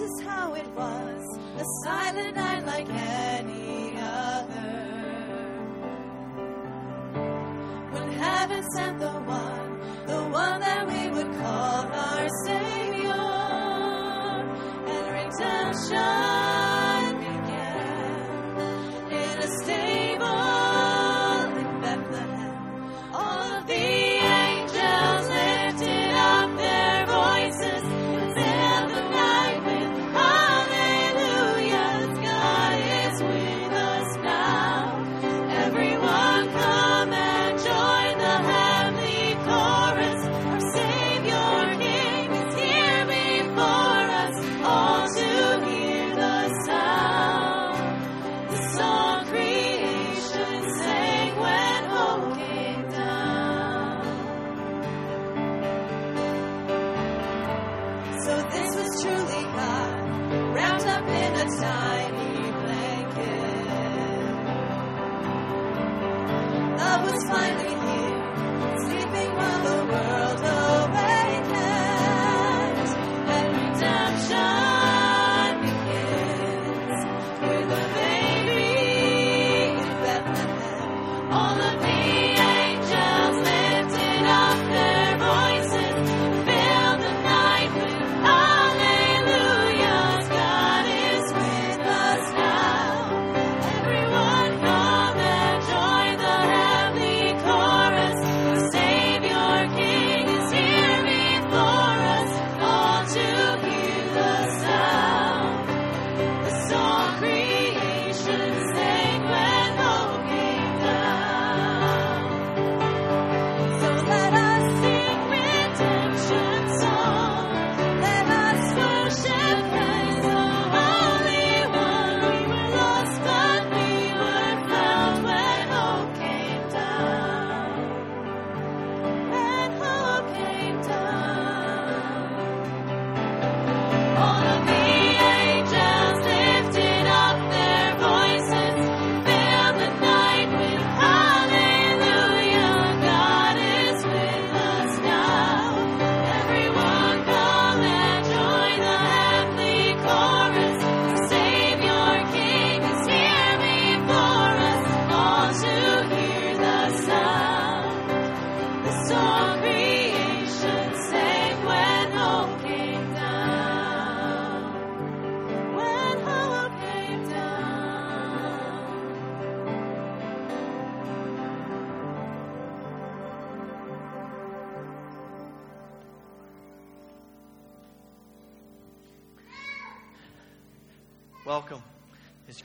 is 0.00 0.20
how 0.22 0.54
it 0.54 0.66
was, 0.74 1.38
a 1.58 1.64
silent 1.84 2.36
night 2.36 2.64
like 2.64 2.88
any 2.88 3.59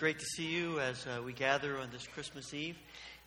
great 0.05 0.19
to 0.19 0.25
see 0.25 0.45
you 0.45 0.79
as 0.79 1.07
uh, 1.07 1.19
we 1.23 1.33
gather 1.33 1.79
on 1.79 1.89
this 1.91 2.05
Christmas 2.05 2.53
Eve. 2.53 2.77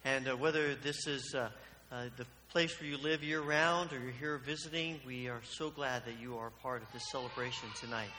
And 0.05 0.29
uh, 0.29 0.37
whether 0.37 0.77
this 0.77 1.09
is 1.09 1.35
uh, 1.35 1.49
uh, 1.91 2.05
the 2.17 2.25
place 2.53 2.81
where 2.81 2.89
you 2.89 2.97
live 2.99 3.25
year 3.25 3.41
round 3.41 3.93
or 3.93 3.99
you're 3.99 4.13
here 4.13 4.39
visiting, 4.39 5.01
we 5.05 5.27
are 5.29 5.41
so 5.43 5.71
glad 5.71 6.05
that 6.05 6.21
you 6.23 6.37
are 6.37 6.47
a 6.47 6.63
part 6.63 6.83
of 6.83 6.93
this 6.93 7.03
celebration 7.11 7.69
tonight. 7.81 8.11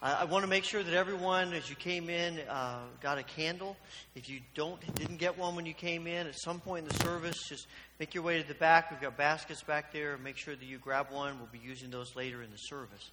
I 0.00 0.24
want 0.24 0.42
to 0.42 0.48
make 0.48 0.64
sure 0.64 0.82
that 0.82 0.94
everyone, 0.94 1.52
as 1.52 1.68
you 1.68 1.76
came 1.76 2.08
in, 2.08 2.40
uh, 2.48 2.78
got 3.02 3.18
a 3.18 3.22
candle. 3.22 3.76
If 4.14 4.30
you 4.30 4.40
don't, 4.54 4.80
didn't 4.94 5.18
get 5.18 5.36
one 5.36 5.54
when 5.54 5.66
you 5.66 5.74
came 5.74 6.06
in, 6.06 6.26
at 6.26 6.40
some 6.40 6.60
point 6.60 6.84
in 6.84 6.88
the 6.88 7.04
service, 7.04 7.36
just 7.46 7.66
make 8.00 8.14
your 8.14 8.24
way 8.24 8.40
to 8.40 8.48
the 8.48 8.54
back. 8.54 8.90
We've 8.90 9.02
got 9.02 9.18
baskets 9.18 9.62
back 9.62 9.92
there. 9.92 10.16
Make 10.16 10.38
sure 10.38 10.56
that 10.56 10.64
you 10.64 10.78
grab 10.78 11.08
one. 11.10 11.36
We'll 11.38 11.48
be 11.52 11.58
using 11.58 11.90
those 11.90 12.16
later 12.16 12.42
in 12.42 12.50
the 12.50 12.56
service. 12.56 13.10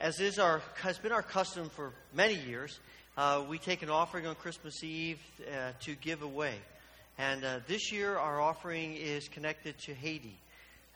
As 0.00 0.18
is 0.18 0.38
our 0.38 0.62
has 0.76 0.98
been 0.98 1.12
our 1.12 1.22
custom 1.22 1.68
for 1.68 1.92
many 2.14 2.34
years, 2.34 2.80
uh, 3.16 3.44
we 3.46 3.58
take 3.58 3.82
an 3.82 3.90
offering 3.90 4.26
on 4.26 4.34
Christmas 4.34 4.82
Eve 4.82 5.20
uh, 5.40 5.72
to 5.80 5.94
give 5.96 6.22
away. 6.22 6.54
And 7.18 7.44
uh, 7.44 7.60
this 7.66 7.92
year, 7.92 8.16
our 8.16 8.40
offering 8.40 8.94
is 8.94 9.28
connected 9.28 9.78
to 9.80 9.92
Haiti. 9.92 10.34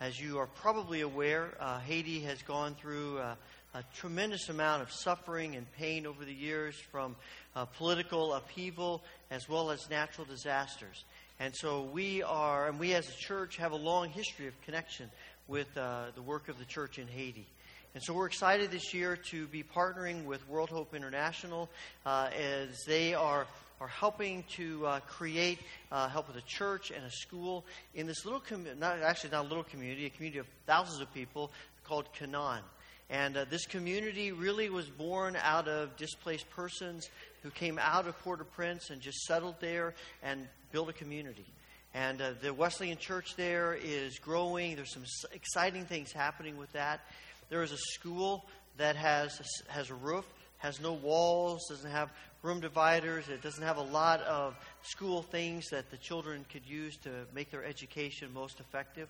As 0.01 0.19
you 0.19 0.39
are 0.39 0.47
probably 0.47 1.03
aware, 1.03 1.51
uh, 1.61 1.79
Haiti 1.81 2.21
has 2.21 2.41
gone 2.41 2.75
through 2.75 3.19
uh, 3.19 3.35
a 3.75 3.85
tremendous 3.95 4.49
amount 4.49 4.83
of 4.83 4.91
suffering 4.91 5.57
and 5.57 5.71
pain 5.73 6.07
over 6.07 6.25
the 6.25 6.33
years 6.33 6.75
from 6.91 7.17
uh, 7.55 7.67
political 7.67 8.33
upheaval 8.33 9.03
as 9.31 9.47
well 9.47 9.71
as 9.71 9.91
natural 9.91 10.27
disasters. 10.27 11.05
And 11.39 11.55
so 11.55 11.83
we 11.83 12.23
are, 12.23 12.69
and 12.69 12.81
we 12.81 12.95
as 12.95 13.07
a 13.11 13.17
church 13.19 13.59
have 13.59 13.73
a 13.73 13.77
long 13.77 14.09
history 14.09 14.47
of 14.47 14.59
connection 14.63 15.11
with 15.49 15.75
the 15.75 16.23
work 16.25 16.49
of 16.49 16.59
the 16.59 16.65
church 16.65 16.99
in 16.99 17.07
Haiti. 17.09 17.47
And 17.97 18.05
so 18.05 18.13
we're 18.13 18.27
excited 18.27 18.71
this 18.71 18.93
year 18.93 19.17
to 19.31 19.47
be 19.47 19.63
partnering 19.63 20.27
with 20.27 20.47
World 20.51 20.69
Hope 20.69 20.95
International 20.95 21.71
uh, 22.05 22.29
as 22.39 22.85
they 22.87 23.15
are 23.15 23.47
are 23.81 23.89
helping 23.89 24.45
to 24.57 24.87
uh, 24.87 25.01
create 25.01 25.59
uh, 25.91 26.07
help 26.07 26.29
with 26.29 26.37
a 26.37 26.47
church 26.47 26.91
and 26.91 27.03
a 27.07 27.11
school 27.11 27.65
in 27.95 28.07
this 28.07 28.27
little 28.27 28.41
community, 28.41 28.79
not 28.79 28.99
actually 29.01 29.31
not 29.31 29.47
a 29.47 29.49
little 29.49 29.65
community, 29.65 30.05
a 30.05 30.11
community 30.11 30.39
of 30.39 30.47
thousands 30.67 31.01
of 31.01 31.11
people 31.15 31.51
called 31.85 32.13
Canaan. 32.13 32.61
And 33.09 33.35
uh, 33.35 33.47
this 33.49 33.65
community 33.65 34.31
really 34.31 34.69
was 34.69 34.91
born 34.91 35.35
out 35.35 35.67
of 35.67 35.97
displaced 35.97 36.51
persons 36.51 37.09
who 37.43 37.49
came 37.49 37.79
out 37.79 38.07
of 38.07 38.19
Port-au-Prince 38.19 38.91
and 38.91 39.01
just 39.01 39.23
settled 39.23 39.55
there 39.61 39.95
and 40.23 40.47
built 40.71 40.91
a 40.91 40.93
community. 40.93 41.47
And 41.95 42.21
uh, 42.21 42.33
the 42.43 42.53
Wesleyan 42.53 42.99
Church 42.99 43.37
there 43.37 43.73
is 43.73 44.19
growing. 44.19 44.77
There's 44.77 44.93
some 44.93 45.07
exciting 45.33 45.87
things 45.87 46.13
happening 46.13 46.59
with 46.59 46.71
that. 46.73 47.01
There 47.49 47.63
is 47.63 47.73
a 47.73 47.79
school 47.79 48.45
that 48.77 48.97
has 48.97 49.41
has 49.69 49.91
a 49.91 49.95
roof, 49.95 50.25
has 50.59 50.81
no 50.81 50.93
walls, 50.93 51.67
doesn't 51.69 51.91
have 51.91 52.11
room 52.43 52.61
dividers. 52.61 53.29
It 53.29 53.43
doesn't 53.43 53.63
have 53.63 53.77
a 53.77 53.83
lot 53.83 54.21
of 54.23 54.57
school 54.83 55.23
things 55.23 55.69
that 55.71 55.91
the 55.91 55.97
children 55.97 56.45
could 56.53 56.67
use 56.67 56.97
to 56.99 57.11
make 57.35 57.51
their 57.51 57.65
education 57.65 58.33
most 58.33 58.61
effective. 58.61 59.09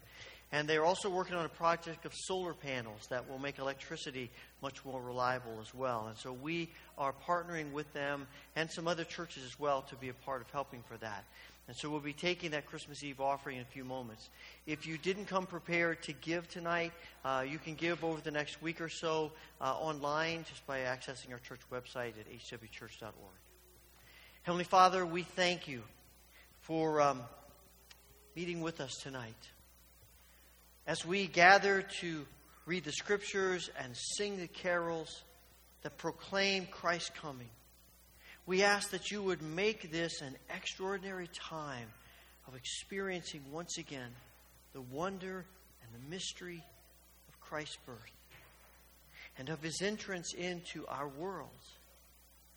And 0.53 0.69
they're 0.69 0.85
also 0.85 1.11
working 1.11 1.35
on 1.35 1.45
a 1.45 1.51
project 1.51 2.07
of 2.07 2.13
solar 2.15 2.55
panels 2.55 3.09
that 3.11 3.29
will 3.29 3.39
make 3.39 3.59
electricity 3.59 4.31
much 4.63 4.85
more 4.85 5.03
reliable 5.03 5.59
as 5.61 5.75
well. 5.75 6.07
And 6.07 6.17
so 6.17 6.33
we 6.33 6.71
are 6.97 7.13
partnering 7.27 7.73
with 7.73 7.93
them 7.93 8.27
and 8.55 8.71
some 8.71 8.87
other 8.87 9.05
churches 9.05 9.45
as 9.45 9.59
well 9.59 9.83
to 9.83 9.97
be 9.97 10.09
a 10.09 10.15
part 10.15 10.41
of 10.41 10.51
helping 10.51 10.83
for 10.89 10.97
that. 10.99 11.25
And 11.69 11.77
so 11.77 11.91
we'll 11.91 11.99
be 11.99 12.13
taking 12.13 12.53
that 12.53 12.67
Christmas 12.67 13.03
Eve 13.03 13.21
offering 13.21 13.57
in 13.57 13.63
a 13.63 13.67
few 13.67 13.85
moments. 13.85 14.31
If 14.67 14.87
you 14.87 14.99
didn't 14.99 15.25
come 15.25 15.47
prepared 15.47 16.01
to 16.05 16.13
give 16.13 16.49
tonight, 16.49 16.93
uh, 17.25 17.45
you 17.49 17.59
can 17.59 17.75
give 17.75 18.05
over 18.05 18.21
the 18.21 18.31
next 18.31 18.63
week 18.63 18.81
or 18.81 18.89
so 18.89 19.33
uh, 19.61 19.75
online 19.75 20.45
just 20.49 20.65
by 20.67 20.81
accessing 20.81 21.33
our 21.33 21.41
church 21.41 21.61
website 21.73 22.13
at 22.21 22.31
hwchurch.org. 22.31 23.13
Heavenly 24.43 24.65
Father, 24.65 25.05
we 25.05 25.25
thank 25.25 25.67
you 25.67 25.83
for 26.61 27.01
um, 27.01 27.23
meeting 28.37 28.61
with 28.61 28.81
us 28.81 28.95
tonight. 29.03 29.35
As 30.87 31.05
we 31.05 31.27
gather 31.27 31.85
to 32.01 32.25
read 32.65 32.85
the 32.85 32.93
scriptures 32.93 33.71
and 33.83 33.97
sing 33.97 34.37
the 34.37 34.47
carols 34.47 35.25
that 35.83 35.97
proclaim 35.99 36.67
Christ's 36.67 37.11
coming, 37.21 37.49
we 38.47 38.63
ask 38.63 38.91
that 38.91 39.11
you 39.11 39.23
would 39.23 39.43
make 39.43 39.91
this 39.91 40.21
an 40.21 40.37
extraordinary 40.55 41.29
time 41.35 41.89
of 42.47 42.55
experiencing 42.55 43.43
once 43.51 43.77
again 43.79 44.11
the 44.73 44.81
wonder 44.81 45.45
and 45.83 45.93
the 45.93 46.11
mystery 46.11 46.63
of 47.29 47.41
Christ's 47.41 47.79
birth 47.85 47.97
and 49.39 49.49
of 49.49 49.63
his 49.63 49.83
entrance 49.83 50.33
into 50.35 50.87
our 50.87 51.09
world 51.09 51.49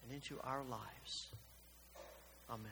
and 0.04 0.14
into 0.14 0.40
our 0.44 0.64
lives. 0.64 1.28
Amen. 2.50 2.72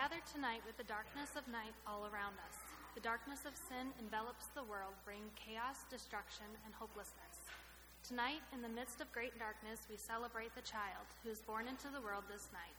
Gather 0.00 0.24
tonight 0.32 0.64
with 0.64 0.80
the 0.80 0.88
darkness 0.88 1.36
of 1.36 1.44
night 1.52 1.76
all 1.84 2.08
around 2.08 2.32
us. 2.48 2.56
The 2.96 3.04
darkness 3.04 3.44
of 3.44 3.52
sin 3.52 3.92
envelops 4.00 4.48
the 4.56 4.64
world, 4.64 4.96
bringing 5.04 5.28
chaos, 5.36 5.84
destruction, 5.92 6.48
and 6.64 6.72
hopelessness. 6.72 7.52
Tonight, 8.00 8.40
in 8.56 8.64
the 8.64 8.72
midst 8.72 9.04
of 9.04 9.12
great 9.12 9.36
darkness, 9.36 9.84
we 9.92 10.00
celebrate 10.00 10.56
the 10.56 10.64
child 10.64 11.04
who 11.20 11.28
is 11.28 11.44
born 11.44 11.68
into 11.68 11.92
the 11.92 12.00
world 12.00 12.24
this 12.32 12.48
night. 12.48 12.72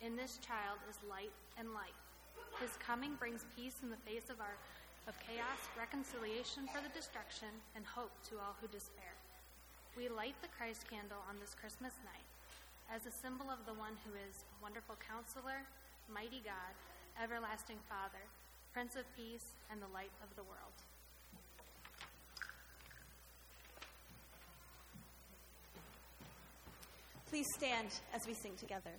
In 0.00 0.16
this 0.16 0.40
child 0.40 0.80
is 0.88 0.96
light 1.04 1.36
and 1.60 1.76
life. 1.76 2.00
His 2.56 2.72
coming 2.80 3.20
brings 3.20 3.44
peace 3.52 3.84
in 3.84 3.92
the 3.92 4.00
face 4.08 4.32
of 4.32 4.40
our 4.40 4.56
of 5.04 5.12
chaos, 5.20 5.60
reconciliation 5.76 6.64
for 6.72 6.80
the 6.80 6.96
destruction, 6.96 7.52
and 7.76 7.84
hope 7.84 8.16
to 8.32 8.40
all 8.40 8.56
who 8.64 8.72
despair. 8.72 9.12
We 9.92 10.08
light 10.08 10.40
the 10.40 10.48
Christ 10.56 10.88
candle 10.88 11.20
on 11.28 11.36
this 11.36 11.52
Christmas 11.52 12.00
night 12.00 12.24
as 12.88 13.04
a 13.04 13.12
symbol 13.12 13.52
of 13.52 13.60
the 13.68 13.76
one 13.76 14.00
who 14.08 14.16
is 14.16 14.48
a 14.48 14.58
wonderful 14.64 14.96
counselor, 15.04 15.68
mighty 16.12 16.42
God, 16.44 16.72
everlasting 17.22 17.78
Father, 17.88 18.22
Prince 18.72 18.96
of 18.96 19.04
Peace, 19.16 19.56
and 19.70 19.80
the 19.80 19.88
light 19.94 20.12
of 20.22 20.28
the 20.36 20.42
world. 20.42 20.76
Please 27.30 27.46
stand 27.56 27.88
as 28.14 28.26
we 28.26 28.34
sing 28.34 28.52
together. 28.58 28.92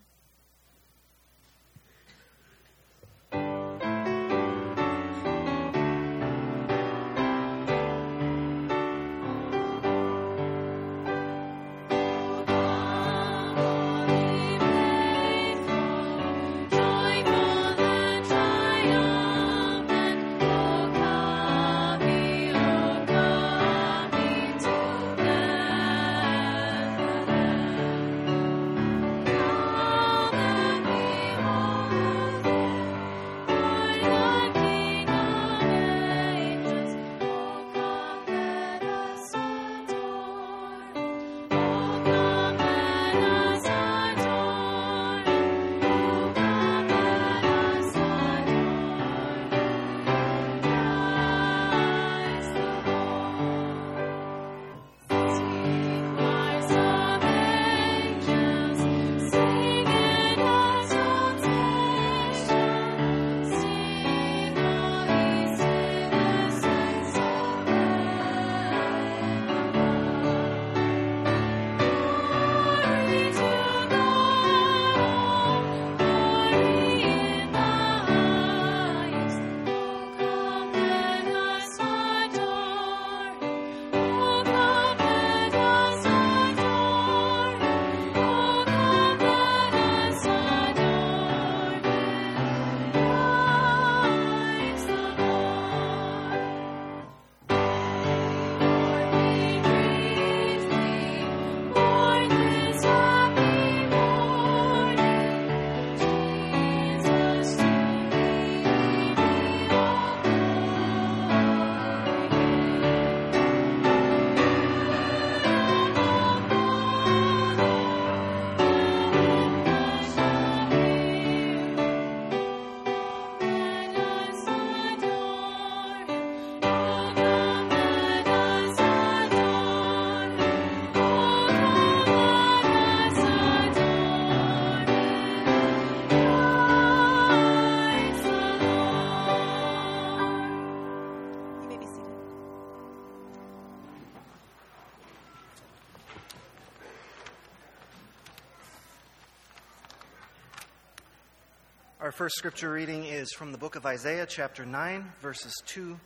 First 152.13 152.35
scripture 152.35 152.71
reading 152.71 153.05
is 153.05 153.31
from 153.33 153.51
the 153.51 153.57
book 153.57 153.75
of 153.75 153.87
Isaiah, 153.87 154.27
chapter 154.27 154.67
9, 154.67 155.13
verses 155.19 155.51
2 155.65 155.99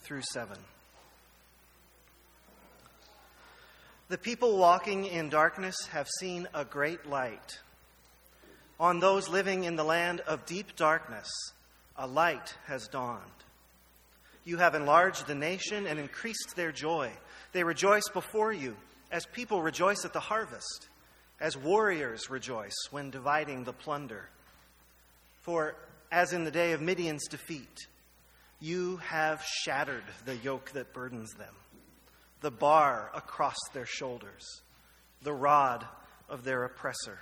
through 0.00 0.20
7. 0.20 0.58
The 4.10 4.18
people 4.18 4.58
walking 4.58 5.06
in 5.06 5.30
darkness 5.30 5.86
have 5.90 6.06
seen 6.20 6.48
a 6.52 6.66
great 6.66 7.06
light. 7.06 7.60
On 8.78 9.00
those 9.00 9.30
living 9.30 9.64
in 9.64 9.76
the 9.76 9.84
land 9.84 10.20
of 10.20 10.44
deep 10.44 10.76
darkness, 10.76 11.30
a 11.96 12.06
light 12.06 12.54
has 12.66 12.86
dawned. 12.86 13.22
You 14.44 14.58
have 14.58 14.74
enlarged 14.74 15.26
the 15.26 15.34
nation 15.34 15.86
and 15.86 15.98
increased 15.98 16.56
their 16.56 16.72
joy. 16.72 17.10
They 17.52 17.64
rejoice 17.64 18.10
before 18.12 18.52
you 18.52 18.76
as 19.10 19.24
people 19.24 19.62
rejoice 19.62 20.04
at 20.04 20.12
the 20.12 20.20
harvest, 20.20 20.88
as 21.40 21.56
warriors 21.56 22.28
rejoice 22.28 22.76
when 22.90 23.08
dividing 23.08 23.64
the 23.64 23.72
plunder. 23.72 24.28
For 25.44 25.76
as 26.10 26.32
in 26.32 26.44
the 26.44 26.50
day 26.50 26.72
of 26.72 26.80
Midian's 26.80 27.28
defeat, 27.28 27.86
you 28.60 28.96
have 28.96 29.44
shattered 29.62 30.04
the 30.24 30.36
yoke 30.36 30.70
that 30.70 30.94
burdens 30.94 31.34
them, 31.34 31.54
the 32.40 32.50
bar 32.50 33.10
across 33.14 33.58
their 33.74 33.84
shoulders, 33.84 34.62
the 35.20 35.34
rod 35.34 35.84
of 36.30 36.44
their 36.44 36.64
oppressor. 36.64 37.18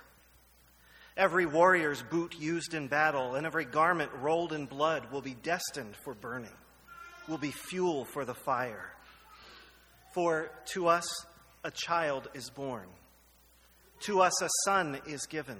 Every 1.17 1.45
warrior's 1.45 2.01
boot 2.01 2.33
used 2.39 2.73
in 2.73 2.87
battle 2.87 3.35
and 3.35 3.45
every 3.45 3.65
garment 3.65 4.11
rolled 4.21 4.53
in 4.53 4.67
blood 4.67 5.11
will 5.11 5.21
be 5.21 5.35
destined 5.43 5.95
for 6.05 6.13
burning, 6.13 6.55
will 7.27 7.37
be 7.37 7.51
fuel 7.51 8.05
for 8.05 8.23
the 8.23 8.33
fire. 8.33 8.93
For 10.13 10.49
to 10.67 10.87
us 10.87 11.05
a 11.65 11.71
child 11.71 12.29
is 12.33 12.49
born, 12.49 12.87
to 14.03 14.21
us 14.21 14.41
a 14.41 14.49
son 14.63 15.01
is 15.05 15.25
given, 15.25 15.59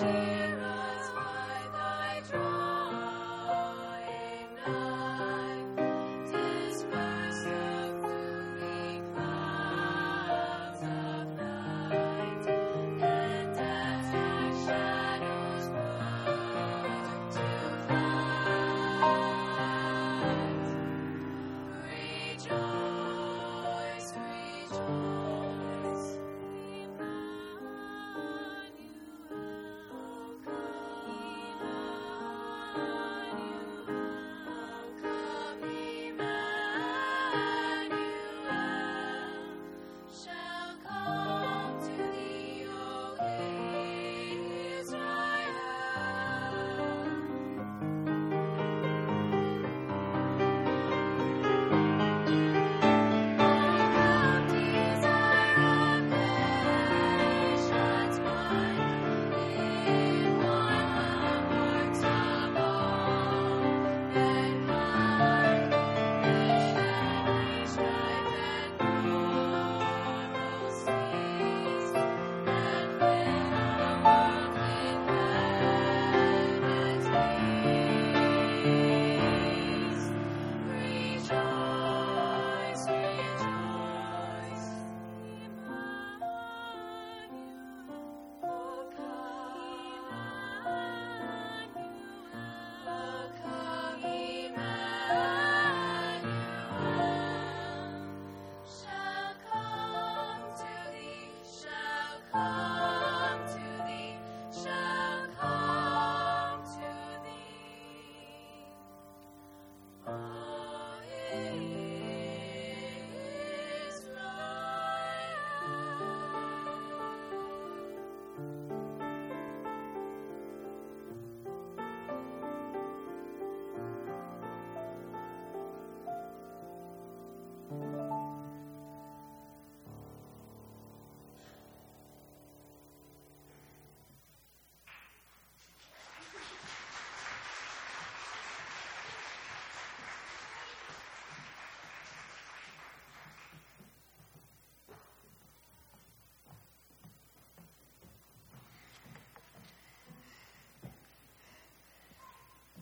And 0.00 0.37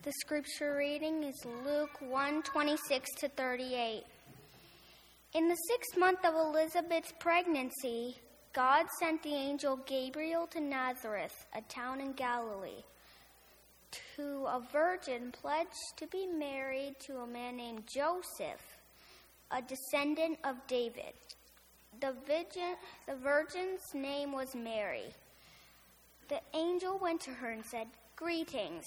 The 0.06 0.12
scripture 0.20 0.76
reading 0.76 1.24
is 1.24 1.44
Luke 1.64 2.00
1 2.00 2.44
26 2.44 3.10
to 3.18 3.28
38. 3.28 4.04
In 5.34 5.48
the 5.48 5.56
sixth 5.68 5.98
month 5.98 6.24
of 6.24 6.32
Elizabeth's 6.32 7.12
pregnancy, 7.18 8.14
God 8.52 8.86
sent 9.00 9.20
the 9.24 9.34
angel 9.34 9.80
Gabriel 9.84 10.46
to 10.52 10.60
Nazareth, 10.60 11.34
a 11.56 11.60
town 11.62 12.00
in 12.00 12.12
Galilee, 12.12 12.84
to 14.14 14.44
a 14.46 14.62
virgin 14.70 15.32
pledged 15.32 15.96
to 15.96 16.06
be 16.06 16.24
married 16.24 16.94
to 17.08 17.16
a 17.16 17.26
man 17.26 17.56
named 17.56 17.82
Joseph, 17.92 18.78
a 19.50 19.60
descendant 19.60 20.38
of 20.44 20.54
David. 20.68 21.14
The 22.00 22.14
virgin, 22.28 22.76
the 23.08 23.16
virgin's 23.16 23.92
name 23.92 24.30
was 24.30 24.54
Mary. 24.54 25.12
The 26.28 26.38
angel 26.54 26.96
went 27.02 27.22
to 27.22 27.30
her 27.32 27.50
and 27.50 27.64
said, 27.64 27.88
Greetings, 28.14 28.86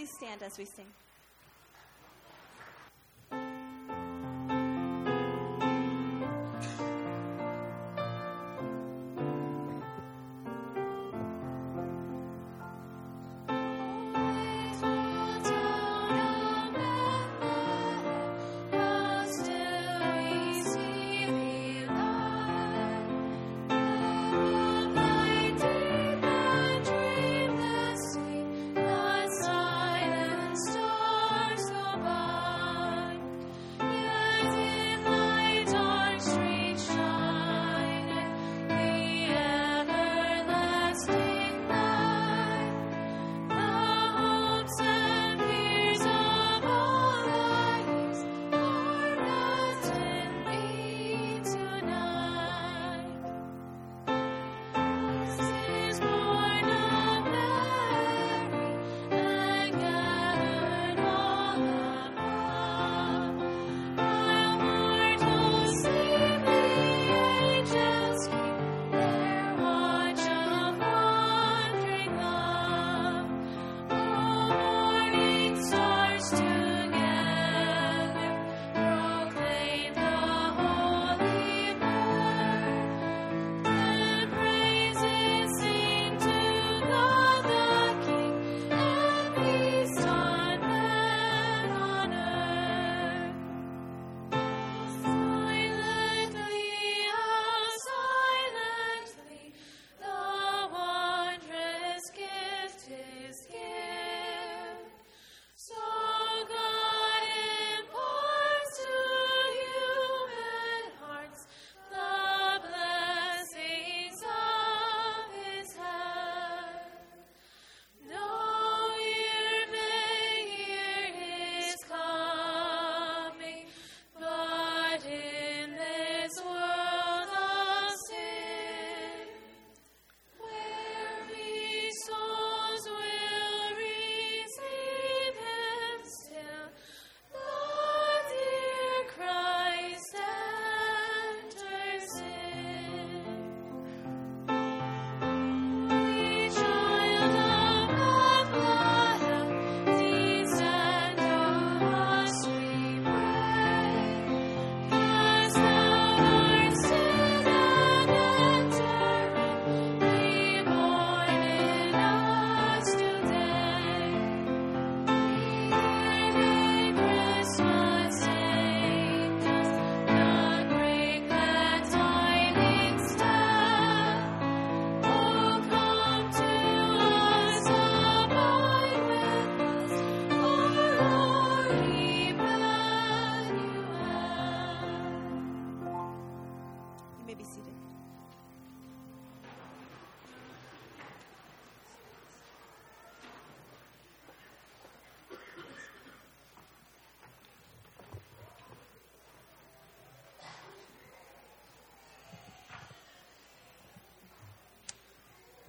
Please 0.00 0.16
stand 0.16 0.42
as 0.42 0.56
we 0.56 0.64
sing. 0.64 0.86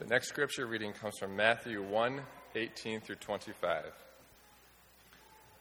The 0.01 0.07
next 0.07 0.29
scripture 0.29 0.65
reading 0.65 0.93
comes 0.93 1.19
from 1.19 1.35
Matthew 1.35 1.83
1 1.83 2.21
18 2.55 3.01
through 3.01 3.17
25. 3.17 3.85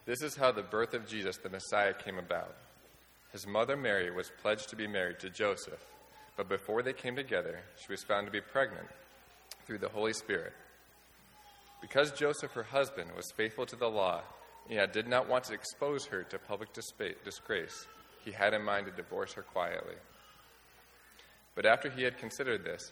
This 0.07 0.23
is 0.23 0.35
how 0.35 0.51
the 0.51 0.63
birth 0.63 0.95
of 0.95 1.07
Jesus, 1.07 1.37
the 1.37 1.47
Messiah, 1.47 1.93
came 1.93 2.17
about. 2.17 2.55
His 3.31 3.45
mother 3.45 3.77
Mary 3.77 4.09
was 4.09 4.31
pledged 4.41 4.69
to 4.69 4.75
be 4.75 4.87
married 4.87 5.19
to 5.19 5.29
Joseph, 5.29 5.85
but 6.37 6.49
before 6.49 6.81
they 6.81 6.91
came 6.91 7.15
together, 7.15 7.59
she 7.79 7.91
was 7.91 8.01
found 8.01 8.25
to 8.25 8.31
be 8.31 8.41
pregnant 8.41 8.87
through 9.67 9.77
the 9.77 9.89
Holy 9.89 10.11
Spirit. 10.11 10.53
Because 11.79 12.11
Joseph, 12.11 12.53
her 12.53 12.63
husband, 12.63 13.11
was 13.15 13.31
faithful 13.37 13.67
to 13.67 13.75
the 13.75 13.87
law, 13.87 14.21
and 14.65 14.77
yet 14.77 14.91
did 14.91 15.07
not 15.07 15.29
want 15.29 15.43
to 15.43 15.53
expose 15.53 16.07
her 16.07 16.23
to 16.23 16.39
public 16.39 16.69
disgrace, 16.73 17.87
he 18.25 18.31
had 18.31 18.55
in 18.55 18.63
mind 18.63 18.87
to 18.87 18.91
divorce 18.91 19.33
her 19.33 19.43
quietly. 19.43 19.97
But 21.53 21.67
after 21.67 21.91
he 21.91 22.01
had 22.01 22.17
considered 22.17 22.63
this, 22.63 22.91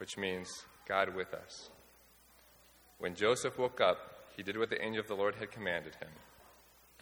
which 0.00 0.16
means 0.16 0.48
God 0.88 1.14
with 1.14 1.34
us. 1.34 1.68
When 2.98 3.14
Joseph 3.14 3.58
woke 3.58 3.82
up, 3.82 3.98
he 4.34 4.42
did 4.42 4.56
what 4.56 4.70
the 4.70 4.82
angel 4.82 5.02
of 5.02 5.08
the 5.08 5.14
Lord 5.14 5.34
had 5.34 5.50
commanded 5.50 5.94
him 5.96 6.08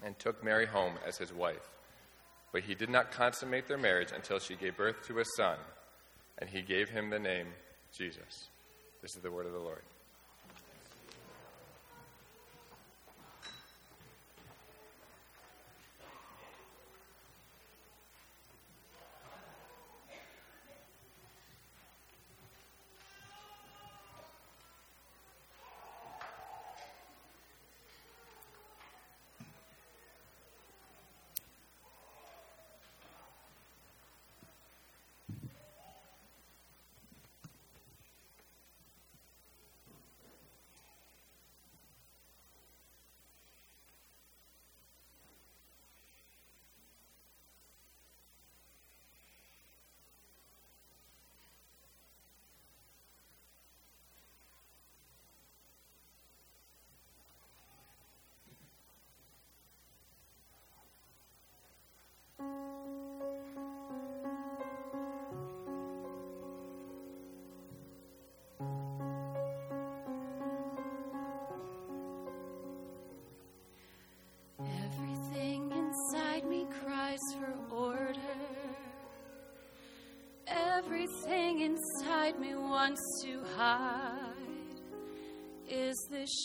and 0.03 0.19
took 0.19 0.43
Mary 0.43 0.67
home 0.67 0.95
as 1.07 1.17
his 1.17 1.33
wife. 1.33 1.71
But 2.53 2.65
he 2.65 2.75
did 2.75 2.91
not 2.91 3.13
consummate 3.13 3.69
their 3.69 3.79
marriage 3.79 4.11
until 4.13 4.41
she 4.41 4.57
gave 4.57 4.77
birth 4.77 5.07
to 5.07 5.21
a 5.21 5.25
son, 5.37 5.59
and 6.39 6.51
he 6.51 6.61
gave 6.61 6.89
him 6.89 7.09
the 7.09 7.21
name 7.21 7.47
Jesus. 7.97 8.49
This 9.01 9.15
is 9.15 9.23
the 9.23 9.31
word 9.31 9.47
of 9.47 9.53
the 9.53 9.59
Lord. 9.59 9.83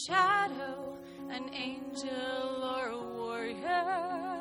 Shadow 0.06 0.98
an 1.30 1.50
angel 1.54 2.64
or 2.64 2.88
a 2.90 2.98
warrior? 2.98 4.33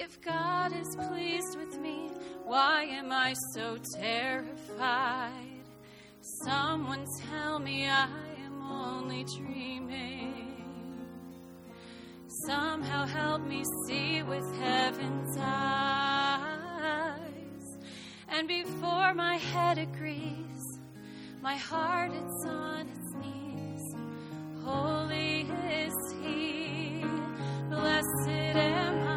If 0.00 0.22
God 0.22 0.72
is 0.80 0.94
pleased 0.94 1.58
with 1.58 1.76
me, 1.80 2.08
why 2.44 2.84
am 2.84 3.10
I 3.10 3.34
so 3.52 3.76
terrified? 3.96 5.64
Someone 6.44 7.04
tell 7.28 7.58
me 7.58 7.88
I 7.88 8.06
am 8.46 8.62
only 8.62 9.24
dreaming. 9.24 10.54
Somehow 12.46 13.06
help 13.06 13.42
me 13.42 13.64
see 13.88 14.22
with 14.22 14.44
heaven's 14.60 15.36
eyes. 15.36 16.48
And 18.28 18.46
before 18.46 19.14
my 19.14 19.36
head 19.36 19.78
agrees, 19.78 20.78
my 21.42 21.56
heart 21.56 22.12
is 22.12 22.46
on 22.46 22.86
its 22.86 23.14
knees. 23.16 23.96
Holy 24.64 25.40
is 25.72 25.94
He, 26.22 27.04
blessed 27.68 28.28
am 28.28 29.02
I, 29.02 29.07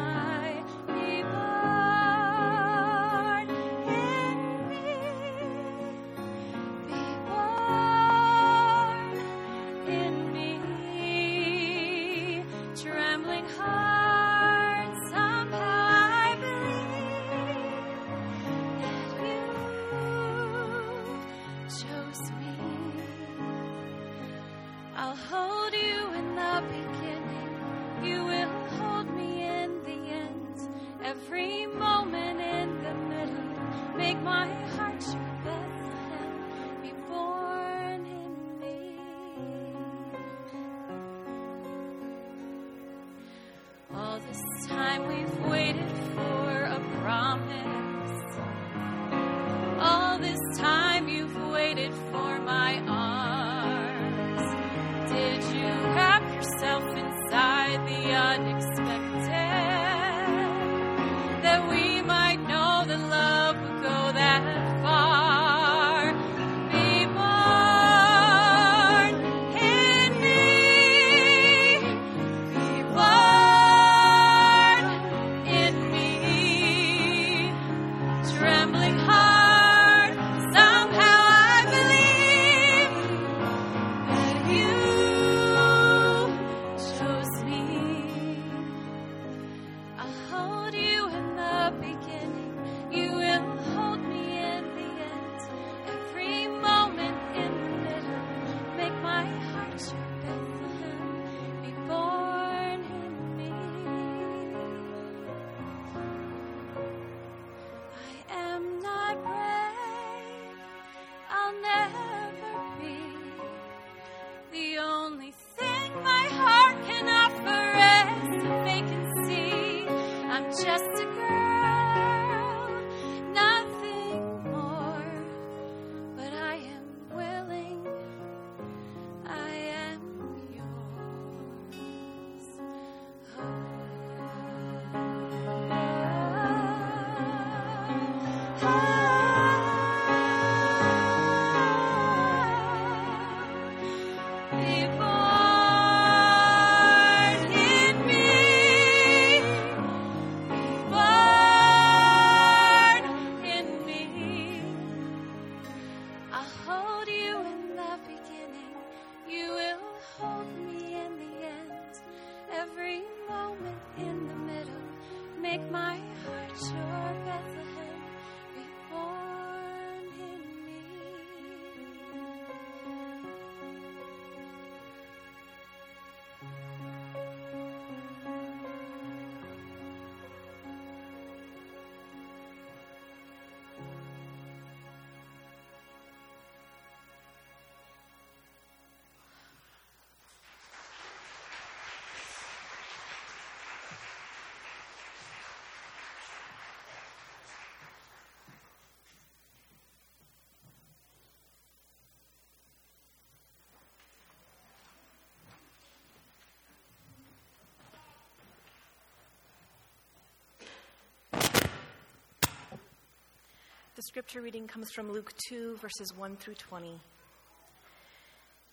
The 214.02 214.06
scripture 214.06 214.42
reading 214.42 214.66
comes 214.66 214.90
from 214.90 215.12
Luke 215.12 215.32
2, 215.48 215.76
verses 215.76 216.12
1 216.16 216.36
through 216.38 216.56
20. 216.56 216.98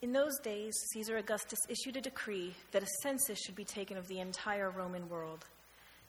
In 0.02 0.12
those 0.12 0.40
days, 0.40 0.74
Caesar 0.92 1.18
Augustus 1.18 1.60
issued 1.70 1.98
a 1.98 2.02
decree 2.02 2.56
that 2.72 2.82
a 2.82 2.88
census 3.04 3.38
should 3.38 3.54
be 3.54 3.64
taken 3.64 3.96
of 3.96 4.08
the 4.08 4.22
entire 4.22 4.72
Roman 4.72 5.08
world. 5.08 5.46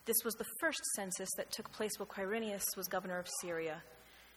This 0.06 0.16
was 0.24 0.32
the 0.36 0.46
first 0.58 0.80
census 0.96 1.28
that 1.36 1.52
took 1.52 1.70
place 1.70 1.90
while 1.98 2.06
Quirinius 2.06 2.64
was 2.78 2.88
governor 2.88 3.18
of 3.18 3.28
Syria, 3.42 3.82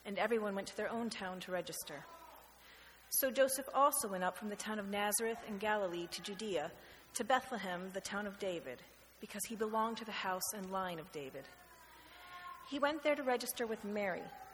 and 0.06 0.19
everyone 0.19 0.54
went 0.54 0.67
to 0.67 0.76
their 0.76 0.91
own 0.91 1.10
town 1.10 1.39
to 1.39 1.54
register. 1.54 2.04
So 3.22 3.32
Joseph 3.32 3.69
also 3.74 4.10
went 4.10 4.26
up 4.26 4.38
from 4.38 4.50
the 4.50 4.58
town 4.58 4.80
of 4.80 4.89
Nazareth 4.89 5.39
in 5.48 5.60
Galilee 5.60 6.08
to 6.12 6.22
Judea, 6.22 6.74
to 7.13 7.24
Bethlehem, 7.24 7.89
the 7.93 8.02
town 8.02 8.28
of 8.28 8.38
David, 8.38 8.82
because 9.22 9.46
he 9.48 9.56
belonged 9.56 9.96
to 9.96 10.06
the 10.06 10.12
house 10.12 10.52
and 10.54 10.74
line 10.74 11.00
of 11.00 11.10
David. 11.13 11.48
He 12.69 12.80
went 12.80 13.02
there 13.02 13.15
to 13.15 13.24
register 13.24 13.65
with 13.65 13.86
Mary, 13.86 14.24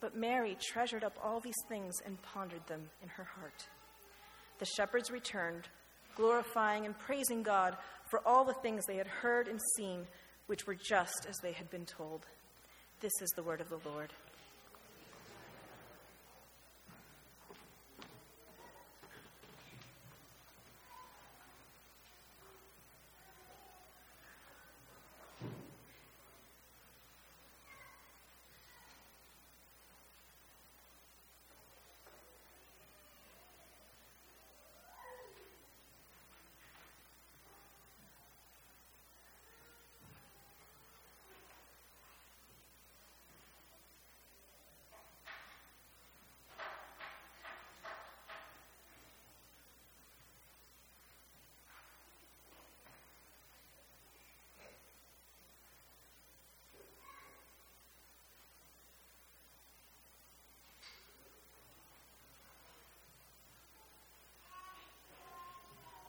But 0.00 0.16
Mary 0.16 0.56
treasured 0.60 1.04
up 1.04 1.18
all 1.22 1.40
these 1.40 1.54
things 1.68 1.94
and 2.04 2.20
pondered 2.22 2.66
them 2.66 2.90
in 3.02 3.08
her 3.08 3.24
heart. 3.24 3.66
The 4.58 4.66
shepherds 4.66 5.10
returned, 5.10 5.68
glorifying 6.16 6.86
and 6.86 6.98
praising 6.98 7.42
God 7.42 7.76
for 8.10 8.20
all 8.26 8.44
the 8.44 8.54
things 8.54 8.84
they 8.86 8.96
had 8.96 9.06
heard 9.06 9.48
and 9.48 9.60
seen, 9.76 10.06
which 10.46 10.66
were 10.66 10.74
just 10.74 11.26
as 11.28 11.36
they 11.42 11.52
had 11.52 11.70
been 11.70 11.86
told. 11.86 12.26
This 13.00 13.12
is 13.20 13.30
the 13.36 13.42
word 13.42 13.60
of 13.60 13.68
the 13.68 13.80
Lord. 13.88 14.12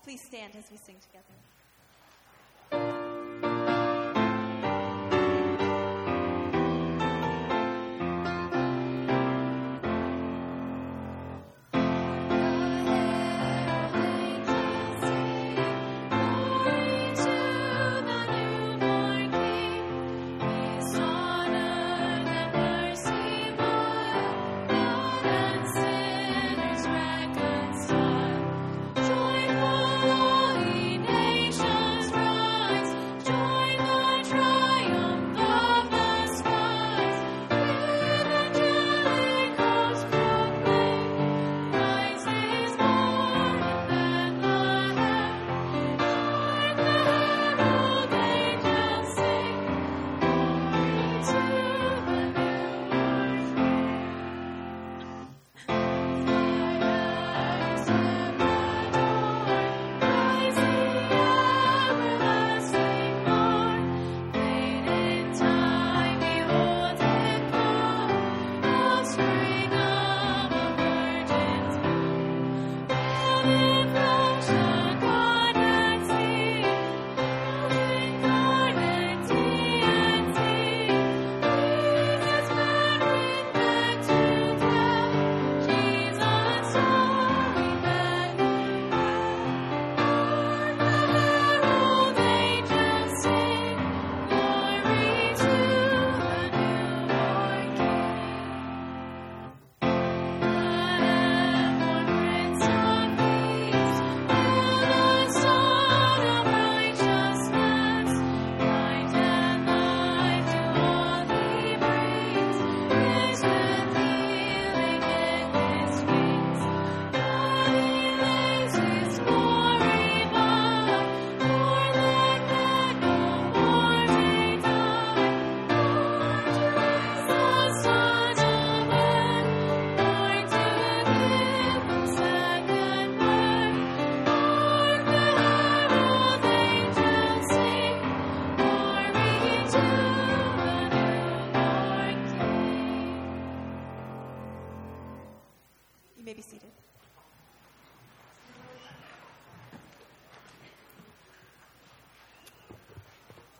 Please 0.07 0.21
stand 0.21 0.53
as 0.57 0.71
we 0.71 0.77
sing 0.77 0.95
together. 1.01 1.35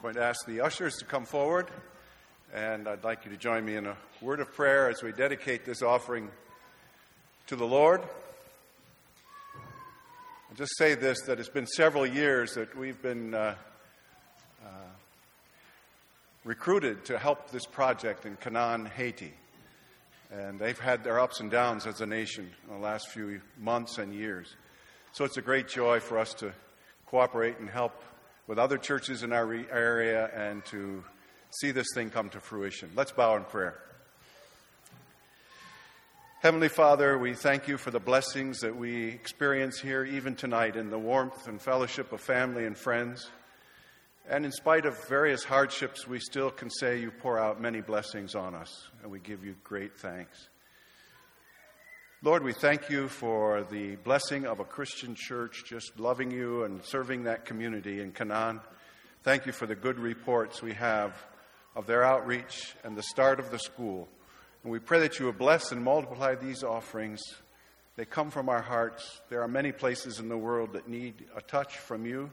Going 0.07 0.15
to 0.15 0.23
ask 0.23 0.45
the 0.45 0.61
ushers 0.61 0.95
to 0.95 1.03
come 1.03 1.25
forward, 1.25 1.67
and 2.53 2.87
I'd 2.87 3.03
like 3.03 3.25
you 3.25 3.31
to 3.31 3.35
join 3.35 3.65
me 3.65 3.75
in 3.75 3.85
a 3.87 3.97
word 4.21 4.39
of 4.39 4.53
prayer 4.53 4.89
as 4.89 5.03
we 5.03 5.11
dedicate 5.11 5.65
this 5.65 5.81
offering 5.81 6.29
to 7.47 7.57
the 7.57 7.65
Lord. 7.65 8.01
I'll 10.49 10.55
just 10.55 10.77
say 10.77 10.95
this 10.95 11.19
that 11.23 11.41
it's 11.41 11.49
been 11.49 11.67
several 11.67 12.05
years 12.05 12.53
that 12.53 12.73
we've 12.77 13.01
been 13.01 13.33
uh, 13.33 13.55
uh, 14.65 14.69
recruited 16.45 17.03
to 17.03 17.19
help 17.19 17.51
this 17.51 17.65
project 17.65 18.25
in 18.25 18.37
Canaan, 18.37 18.85
Haiti. 18.85 19.33
And 20.31 20.57
they've 20.57 20.79
had 20.79 21.03
their 21.03 21.19
ups 21.19 21.41
and 21.41 21.51
downs 21.51 21.85
as 21.85 21.99
a 21.99 22.05
nation 22.05 22.49
in 22.69 22.75
the 22.75 22.81
last 22.81 23.09
few 23.09 23.41
months 23.59 23.97
and 23.97 24.13
years. 24.13 24.55
So 25.11 25.25
it's 25.25 25.35
a 25.35 25.41
great 25.41 25.67
joy 25.67 25.99
for 25.99 26.17
us 26.17 26.33
to 26.35 26.53
cooperate 27.07 27.59
and 27.59 27.69
help 27.69 28.01
with 28.47 28.57
other 28.57 28.77
churches 28.77 29.23
in 29.23 29.33
our 29.33 29.53
area 29.71 30.31
and 30.33 30.65
to 30.65 31.03
see 31.59 31.71
this 31.71 31.87
thing 31.93 32.09
come 32.09 32.29
to 32.29 32.39
fruition. 32.39 32.89
Let's 32.95 33.11
bow 33.11 33.35
in 33.35 33.43
prayer. 33.43 33.77
Heavenly 36.39 36.69
Father, 36.69 37.17
we 37.17 37.33
thank 37.33 37.67
you 37.67 37.77
for 37.77 37.91
the 37.91 37.99
blessings 37.99 38.59
that 38.59 38.75
we 38.75 39.07
experience 39.07 39.79
here, 39.79 40.05
even 40.05 40.35
tonight, 40.35 40.75
in 40.75 40.89
the 40.89 40.99
warmth 40.99 41.47
and 41.47 41.61
fellowship 41.61 42.13
of 42.13 42.21
family 42.21 42.65
and 42.65 42.77
friends. 42.77 43.29
And 44.29 44.45
in 44.45 44.51
spite 44.51 44.85
of 44.85 45.07
various 45.07 45.43
hardships, 45.43 46.07
we 46.07 46.19
still 46.19 46.51
can 46.51 46.69
say 46.69 46.99
you 46.99 47.11
pour 47.11 47.39
out 47.39 47.59
many 47.59 47.81
blessings 47.81 48.35
on 48.35 48.53
us, 48.53 48.87
and 49.01 49.11
we 49.11 49.19
give 49.19 49.43
you 49.43 49.55
great 49.63 49.97
thanks. 49.97 50.49
Lord, 52.23 52.43
we 52.43 52.51
thank 52.51 52.89
you 52.89 53.09
for 53.09 53.63
the 53.69 53.95
blessing 53.97 54.47
of 54.47 54.59
a 54.59 54.65
Christian 54.65 55.13
church 55.13 55.65
just 55.67 55.99
loving 55.99 56.31
you 56.31 56.63
and 56.63 56.83
serving 56.83 57.25
that 57.25 57.45
community 57.45 58.01
in 58.01 58.11
Canaan. 58.11 58.59
Thank 59.21 59.45
you 59.45 59.51
for 59.51 59.67
the 59.67 59.75
good 59.75 59.99
reports 59.99 60.59
we 60.59 60.73
have 60.73 61.13
of 61.75 61.85
their 61.85 62.03
outreach 62.03 62.73
and 62.83 62.97
the 62.97 63.03
start 63.03 63.39
of 63.39 63.51
the 63.51 63.59
school. 63.59 64.07
And 64.63 64.71
we 64.71 64.79
pray 64.79 64.99
that 65.01 65.19
you 65.19 65.25
will 65.25 65.31
bless 65.31 65.71
and 65.71 65.83
multiply 65.83 66.33
these 66.33 66.63
offerings. 66.63 67.21
They 67.97 68.05
come 68.05 68.31
from 68.31 68.49
our 68.49 68.63
hearts. 68.63 69.21
There 69.29 69.43
are 69.43 69.47
many 69.47 69.71
places 69.71 70.17
in 70.17 70.27
the 70.27 70.39
world 70.39 70.73
that 70.73 70.87
need 70.87 71.25
a 71.35 71.41
touch 71.41 71.77
from 71.77 72.07
you. 72.07 72.31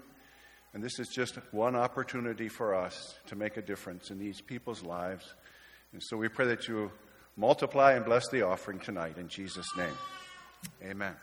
And 0.72 0.82
this 0.82 0.98
is 0.98 1.08
just 1.08 1.36
one 1.52 1.76
opportunity 1.76 2.48
for 2.48 2.74
us 2.74 3.18
to 3.26 3.36
make 3.36 3.58
a 3.58 3.62
difference 3.62 4.10
in 4.10 4.18
these 4.18 4.40
people's 4.40 4.82
lives. 4.82 5.34
And 5.92 6.02
so 6.02 6.16
we 6.16 6.28
pray 6.28 6.46
that 6.46 6.68
you 6.68 6.90
multiply 7.36 7.92
and 7.92 8.04
bless 8.04 8.28
the 8.28 8.42
offering 8.42 8.78
tonight 8.78 9.18
in 9.18 9.28
Jesus' 9.28 9.68
name. 9.76 9.98
Amen. 10.82 11.14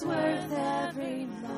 Was 0.00 0.06
worth 0.06 0.52
every 0.52 1.26
mile. 1.42 1.48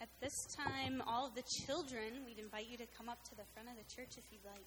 At 0.00 0.08
this 0.20 0.46
time, 0.54 1.02
all 1.06 1.26
of 1.26 1.34
the 1.34 1.42
children, 1.42 2.00
we'd 2.26 2.38
invite 2.38 2.66
you 2.70 2.76
to 2.78 2.86
come 2.96 3.08
up 3.08 3.22
to 3.24 3.34
the 3.34 3.42
front 3.54 3.68
of 3.68 3.74
the 3.76 3.94
church 3.94 4.16
if 4.16 4.24
you'd 4.30 4.44
like. 4.44 4.64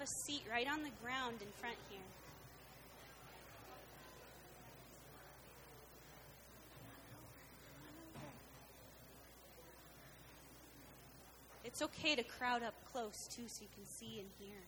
a 0.00 0.06
seat 0.06 0.42
right 0.60 0.72
on 0.72 0.82
the 0.82 0.90
ground 1.02 1.36
in 1.40 1.48
front 1.58 1.76
here. 1.88 1.98
It's 11.64 11.80
okay 11.80 12.14
to 12.14 12.22
crowd 12.22 12.62
up 12.62 12.74
close 12.92 13.26
too 13.34 13.44
so 13.46 13.62
you 13.62 13.68
can 13.74 13.86
see 13.86 14.18
and 14.18 14.28
hear. 14.38 14.58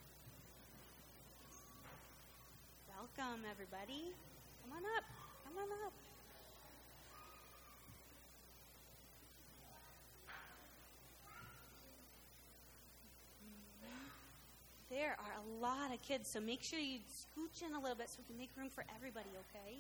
Welcome, 2.88 3.42
everybody. 3.50 4.12
Come 4.62 4.78
on 4.78 4.84
up. 4.96 5.04
Come 5.44 5.58
on 5.58 5.68
up. 5.84 6.11
There 15.12 15.20
are 15.28 15.42
a 15.44 15.60
lot 15.60 15.92
of 15.92 16.00
kids, 16.00 16.26
so 16.26 16.40
make 16.40 16.62
sure 16.62 16.78
you 16.78 17.00
scooch 17.04 17.60
in 17.60 17.74
a 17.74 17.78
little 17.78 17.96
bit 17.96 18.08
so 18.08 18.16
we 18.20 18.24
can 18.24 18.38
make 18.38 18.48
room 18.56 18.70
for 18.70 18.82
everybody, 18.96 19.28
okay? 19.28 19.76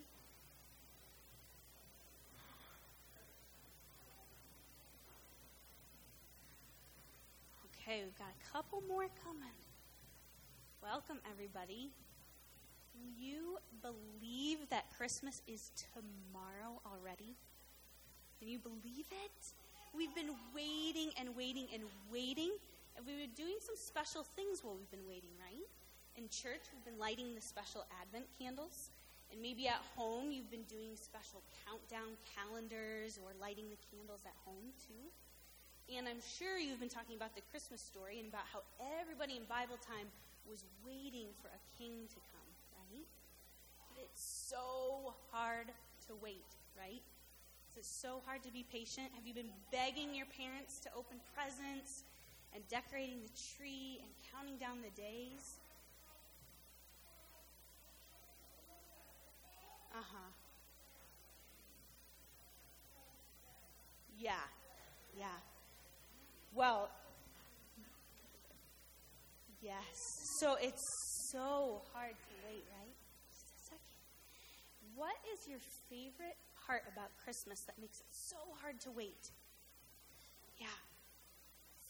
Okay, 7.72 8.02
we've 8.04 8.18
got 8.18 8.28
a 8.28 8.52
couple 8.52 8.82
more 8.86 9.06
coming. 9.24 9.56
Welcome, 10.82 11.16
everybody. 11.30 11.88
Can 12.92 13.08
you 13.18 13.56
believe 13.80 14.58
that 14.68 14.84
Christmas 14.98 15.40
is 15.48 15.70
tomorrow 15.94 16.82
already? 16.84 17.36
Can 18.38 18.48
you 18.48 18.58
believe 18.58 19.06
it? 19.24 19.52
We've 19.96 20.14
been 20.14 20.34
waiting 20.54 21.12
and 21.18 21.34
waiting 21.34 21.68
and 21.72 21.84
waiting, 22.12 22.50
and 22.96 23.06
we've 23.06 23.18
been 23.18 23.36
doing 23.36 23.56
some 23.60 23.76
special 23.76 24.22
things 24.36 24.60
while 24.62 24.76
we've 24.76 24.90
been 24.90 25.08
waiting, 25.08 25.32
right? 25.40 25.66
In 26.16 26.28
church, 26.28 26.60
we've 26.72 26.84
been 26.84 27.00
lighting 27.00 27.34
the 27.34 27.40
special 27.40 27.84
Advent 28.04 28.28
candles, 28.36 28.92
and 29.32 29.40
maybe 29.40 29.64
at 29.66 29.80
home, 29.96 30.28
you've 30.28 30.52
been 30.52 30.68
doing 30.68 30.92
special 30.92 31.40
countdown 31.64 32.20
calendars 32.36 33.16
or 33.16 33.32
lighting 33.40 33.72
the 33.72 33.80
candles 33.88 34.20
at 34.28 34.36
home 34.44 34.76
too. 34.76 35.08
And 35.88 36.04
I'm 36.04 36.20
sure 36.20 36.60
you've 36.60 36.80
been 36.80 36.92
talking 36.92 37.16
about 37.16 37.34
the 37.34 37.40
Christmas 37.48 37.80
story 37.80 38.20
and 38.20 38.28
about 38.28 38.44
how 38.52 38.60
everybody 39.00 39.40
in 39.40 39.48
Bible 39.48 39.80
time 39.80 40.12
was 40.44 40.68
waiting 40.84 41.32
for 41.40 41.48
a 41.48 41.62
king 41.80 42.04
to 42.12 42.20
come, 42.28 42.50
right? 42.76 43.08
But 43.88 44.04
it's 44.04 44.20
so 44.20 45.16
hard 45.32 45.72
to 46.08 46.12
wait, 46.20 46.48
right? 46.76 47.00
It's 47.76 47.88
so 47.88 48.20
hard 48.28 48.44
to 48.44 48.52
be 48.52 48.68
patient. 48.68 49.08
Have 49.16 49.24
you 49.24 49.32
been 49.32 49.52
begging 49.72 50.12
your 50.14 50.28
parents 50.28 50.78
to 50.84 50.88
open 50.92 51.16
presents 51.32 52.04
and 52.54 52.62
decorating 52.68 53.20
the 53.22 53.32
tree 53.56 53.98
and 54.02 54.10
counting 54.32 54.58
down 54.58 54.78
the 54.82 54.90
days? 55.00 55.58
Uh 59.94 60.02
huh. 60.02 60.30
Yeah, 64.18 64.34
yeah. 65.18 65.38
Well, 66.54 66.90
yes. 69.60 69.96
So 70.40 70.56
it's 70.60 70.82
so 71.30 71.82
hard 71.92 72.12
to 72.12 72.34
wait, 72.46 72.64
right? 72.72 72.94
Just 73.30 73.46
a 73.54 73.60
second. 73.70 73.96
What 74.94 75.16
is 75.32 75.48
your 75.48 75.60
favorite 75.88 76.36
part 76.66 76.82
about 76.92 77.10
Christmas 77.24 77.58
that 77.66 77.78
makes 77.80 78.00
it 78.00 78.06
so 78.12 78.36
hard 78.60 78.80
to 78.82 78.90
wait? 78.90 79.30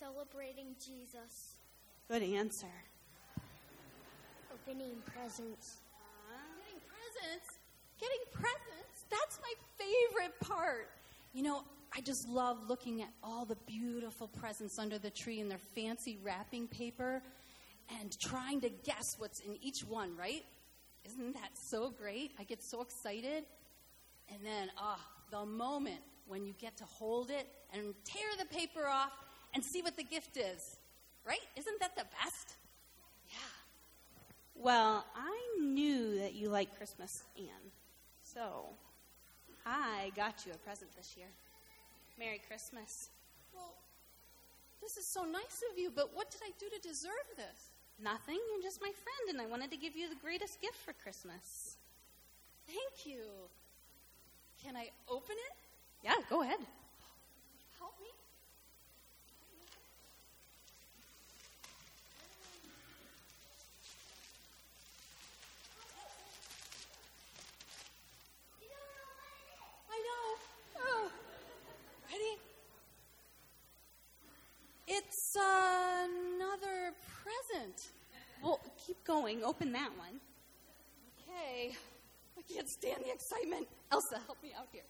Yeah. 0.03 0.09
Celebrating 0.09 0.75
Jesus, 0.85 1.57
Good 2.09 2.23
answer. 2.23 2.67
opening 4.53 4.97
presents. 5.07 5.79
Getting 6.59 6.81
presents. 6.89 7.59
Getting 8.01 8.19
presents. 8.33 9.05
That's 9.11 9.39
my 9.41 9.53
favorite 9.79 10.39
part. 10.41 10.89
You 11.33 11.43
know, 11.43 11.63
I 11.95 12.01
just 12.01 12.29
love 12.29 12.59
looking 12.69 13.03
at 13.03 13.09
all 13.23 13.45
the 13.45 13.57
beautiful 13.67 14.29
presents 14.29 14.79
under 14.79 14.99
the 14.99 15.11
tree 15.11 15.41
and 15.41 15.51
their 15.51 15.61
fancy 15.75 16.19
wrapping 16.23 16.69
paper 16.69 17.23
and 18.01 18.13
trying 18.21 18.61
to 18.63 18.71
guess 18.71 19.05
what's 19.19 19.41
in 19.41 19.57
each 19.63 19.85
one, 19.89 20.17
right? 20.17 20.45
Isn't 21.05 21.33
that 21.35 21.51
so 21.71 21.91
great? 21.91 22.33
I 22.39 22.45
get 22.45 22.63
so 22.63 22.83
excited. 22.83 23.45
And 24.31 24.45
then, 24.45 24.71
ah, 24.79 25.01
the 25.31 25.45
moment 25.45 26.01
when 26.27 26.47
you 26.47 26.55
get 26.55 26.77
to 26.79 26.85
hold 26.85 27.31
it 27.31 27.47
and 27.73 27.95
tear 28.05 28.29
the 28.39 28.47
paper 28.47 28.87
off 28.87 29.13
and 29.55 29.65
see 29.65 29.83
what 29.83 29.97
the 29.97 30.05
gift 30.05 30.37
is, 30.37 30.77
right? 31.27 31.41
Isn't 31.57 31.79
that 31.81 31.95
the 31.97 32.05
best? 32.23 32.55
Yeah. 33.29 33.37
Well, 34.55 35.05
I 35.15 35.61
knew 35.61 36.19
that 36.19 36.35
you 36.35 36.49
like 36.49 36.77
Christmas, 36.77 37.25
Anne. 37.37 37.71
So 38.23 38.67
I 39.67 40.11
got 40.17 40.45
you 40.47 40.53
a 40.53 40.59
present 40.59 40.91
this 40.97 41.15
year. 41.17 41.29
Merry 42.19 42.41
Christmas. 42.49 43.09
Well, 43.55 43.75
this 44.81 44.97
is 44.97 45.07
so 45.07 45.25
nice 45.25 45.63
of 45.71 45.79
you, 45.79 45.91
but 45.95 46.11
what 46.15 46.31
did 46.31 46.41
I 46.45 46.51
do 46.59 46.67
to 46.69 46.89
deserve 46.89 47.29
this? 47.37 47.73
Nothing. 48.03 48.39
You're 48.51 48.63
just 48.63 48.81
my 48.81 48.91
friend, 48.91 49.31
and 49.31 49.41
I 49.41 49.47
wanted 49.47 49.71
to 49.71 49.77
give 49.77 49.97
you 49.97 50.09
the 50.09 50.17
greatest 50.17 50.61
gift 50.61 50.77
for 50.77 50.93
Christmas. 50.93 51.77
Thank 52.67 53.07
you. 53.07 53.23
Can 54.63 54.77
I 54.77 54.91
open 55.09 55.37
it? 55.37 55.57
Yeah, 56.05 56.15
go 56.29 56.43
ahead. 56.43 56.59
Help 57.79 57.95
me? 58.01 58.09
I 69.91 69.99
know. 70.09 70.25
Oh. 70.81 71.11
Ready? 72.11 72.39
It's 75.35 75.41
another 75.41 76.93
present. 77.23 77.87
Well, 78.43 78.61
keep 78.87 79.03
going. 79.03 79.43
Open 79.43 79.73
that 79.73 79.91
one. 79.97 80.21
Okay. 81.17 81.75
I 82.37 82.53
can't 82.53 82.69
stand 82.69 83.03
the 83.07 83.13
excitement. 83.13 83.67
Elsa, 83.91 84.21
help 84.27 84.43
me 84.43 84.51
out 84.59 84.69
here. 84.73 84.83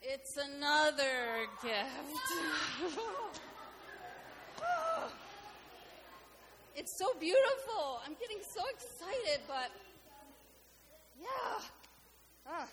It's 0.00 0.38
another 0.38 1.46
gift. 1.62 3.40
it's 6.80 6.96
so 6.96 7.12
beautiful. 7.20 8.00
I'm 8.06 8.16
getting 8.16 8.40
so 8.40 8.64
excited, 8.72 9.44
but 9.46 9.68
yeah. 11.20 11.60
Ah, 12.48 12.66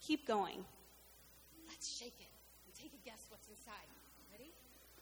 Keep 0.00 0.26
going. 0.26 0.64
let's 1.68 1.84
shake 1.92 2.16
it 2.18 2.32
and 2.64 2.72
take 2.72 2.96
a 2.96 3.02
guess 3.04 3.28
what's 3.28 3.46
inside. 3.52 3.84
Ready? 4.32 4.48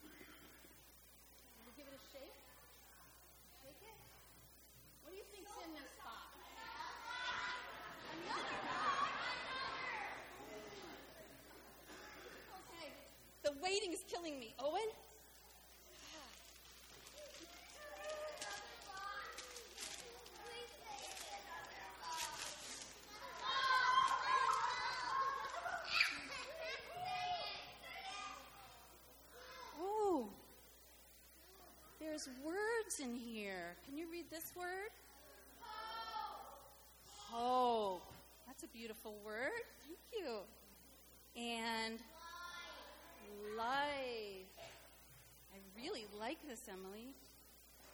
Can 0.03 1.62
you 1.62 1.73
give 1.79 1.87
it 1.87 1.95
a 1.95 2.03
shake? 2.11 2.35
Shake 3.62 3.83
it? 3.87 3.99
What 5.07 5.14
do 5.14 5.16
you 5.16 5.23
think's 5.31 5.55
in 5.62 5.71
this 5.79 5.95
box? 6.03 6.35
Another 8.19 8.59
box. 8.66 8.99
Okay. 12.66 12.91
The 13.47 13.53
waiting 13.62 13.93
is 13.95 14.03
killing 14.11 14.41
me. 14.43 14.59
Owen? 14.59 14.91
There's 32.19 32.37
words 32.45 32.99
in 33.01 33.14
here. 33.14 33.77
Can 33.87 33.97
you 33.97 34.11
read 34.11 34.25
this 34.29 34.51
word? 34.57 34.91
Hope. 37.07 38.12
That's 38.45 38.64
a 38.64 38.66
beautiful 38.69 39.14
word. 39.25 39.62
Thank 39.87 39.99
you. 40.19 40.39
And 41.41 42.01
life. 43.57 44.51
I 45.55 45.59
really 45.81 46.07
like 46.19 46.39
this, 46.49 46.59
Emily. 46.69 47.14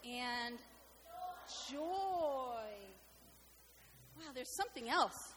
And 0.06 0.56
joy. 1.70 2.72
Wow, 4.16 4.32
there's 4.34 4.56
something 4.56 4.88
else. 4.88 5.34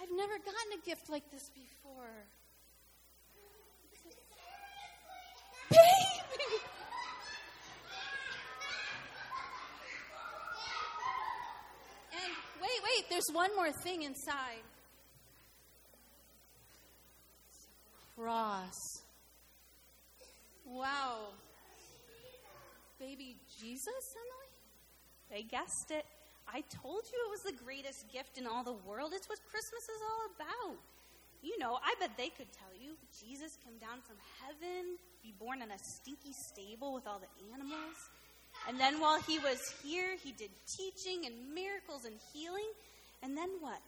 I've 0.00 0.16
never 0.16 0.38
gotten 0.38 0.80
a 0.82 0.86
gift 0.86 1.10
like 1.10 1.30
this 1.30 1.50
before. 1.50 2.24
Wait, 12.84 13.04
there's 13.10 13.28
one 13.32 13.54
more 13.56 13.72
thing 13.72 14.02
inside. 14.02 14.62
Cross. 18.16 18.78
Wow. 20.64 21.32
Baby 23.00 23.36
Jesus, 23.60 24.04
Emily? 24.14 24.50
They 25.30 25.42
guessed 25.42 25.90
it. 25.90 26.04
I 26.46 26.62
told 26.82 27.02
you 27.10 27.18
it 27.26 27.30
was 27.30 27.42
the 27.42 27.64
greatest 27.64 28.06
gift 28.12 28.38
in 28.38 28.46
all 28.46 28.62
the 28.62 28.76
world. 28.86 29.12
It's 29.14 29.28
what 29.28 29.38
Christmas 29.50 29.82
is 29.82 30.00
all 30.04 30.22
about. 30.36 30.76
You 31.42 31.58
know, 31.58 31.76
I 31.82 31.94
bet 32.00 32.16
they 32.16 32.28
could 32.28 32.52
tell 32.52 32.72
you. 32.80 32.96
Jesus 33.12 33.58
came 33.64 33.76
down 33.76 34.00
from 34.00 34.16
heaven, 34.40 34.96
be 35.22 35.34
born 35.38 35.60
in 35.60 35.70
a 35.70 35.78
stinky 35.78 36.32
stable 36.32 36.94
with 36.94 37.06
all 37.06 37.20
the 37.20 37.32
animals. 37.52 37.96
And 38.68 38.80
then 38.80 39.00
while 39.00 39.20
he 39.20 39.38
was 39.38 39.60
here, 39.82 40.16
he 40.22 40.32
did 40.32 40.50
teaching 40.66 41.26
and 41.26 41.54
miracles 41.54 42.04
and 42.04 42.14
healing. 42.32 42.70
And 43.22 43.36
then 43.36 43.50
what? 43.60 43.80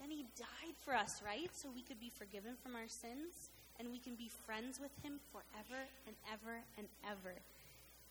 Then 0.00 0.10
he 0.10 0.24
died 0.36 0.74
for 0.84 0.94
us, 0.94 1.22
right? 1.24 1.50
So 1.52 1.68
we 1.74 1.82
could 1.82 2.00
be 2.00 2.10
forgiven 2.10 2.54
from 2.62 2.74
our 2.74 2.88
sins 2.88 3.50
and 3.78 3.90
we 3.90 3.98
can 3.98 4.14
be 4.14 4.28
friends 4.46 4.80
with 4.80 4.90
him 5.02 5.20
forever 5.30 5.82
and 6.06 6.16
ever 6.32 6.58
and 6.76 6.86
ever. 7.06 7.34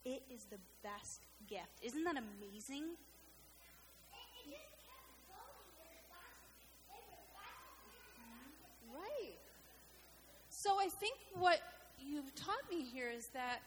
It 0.05 0.23
is 0.33 0.45
the 0.45 0.59
best 0.83 1.21
gift. 1.49 1.83
Isn't 1.83 2.03
that 2.05 2.15
amazing? 2.15 2.95
Right. 8.93 9.35
So 10.49 10.79
I 10.79 10.87
think 10.87 11.17
what 11.35 11.59
you've 11.99 12.33
taught 12.35 12.63
me 12.69 12.83
here 12.83 13.09
is 13.09 13.27
that 13.33 13.59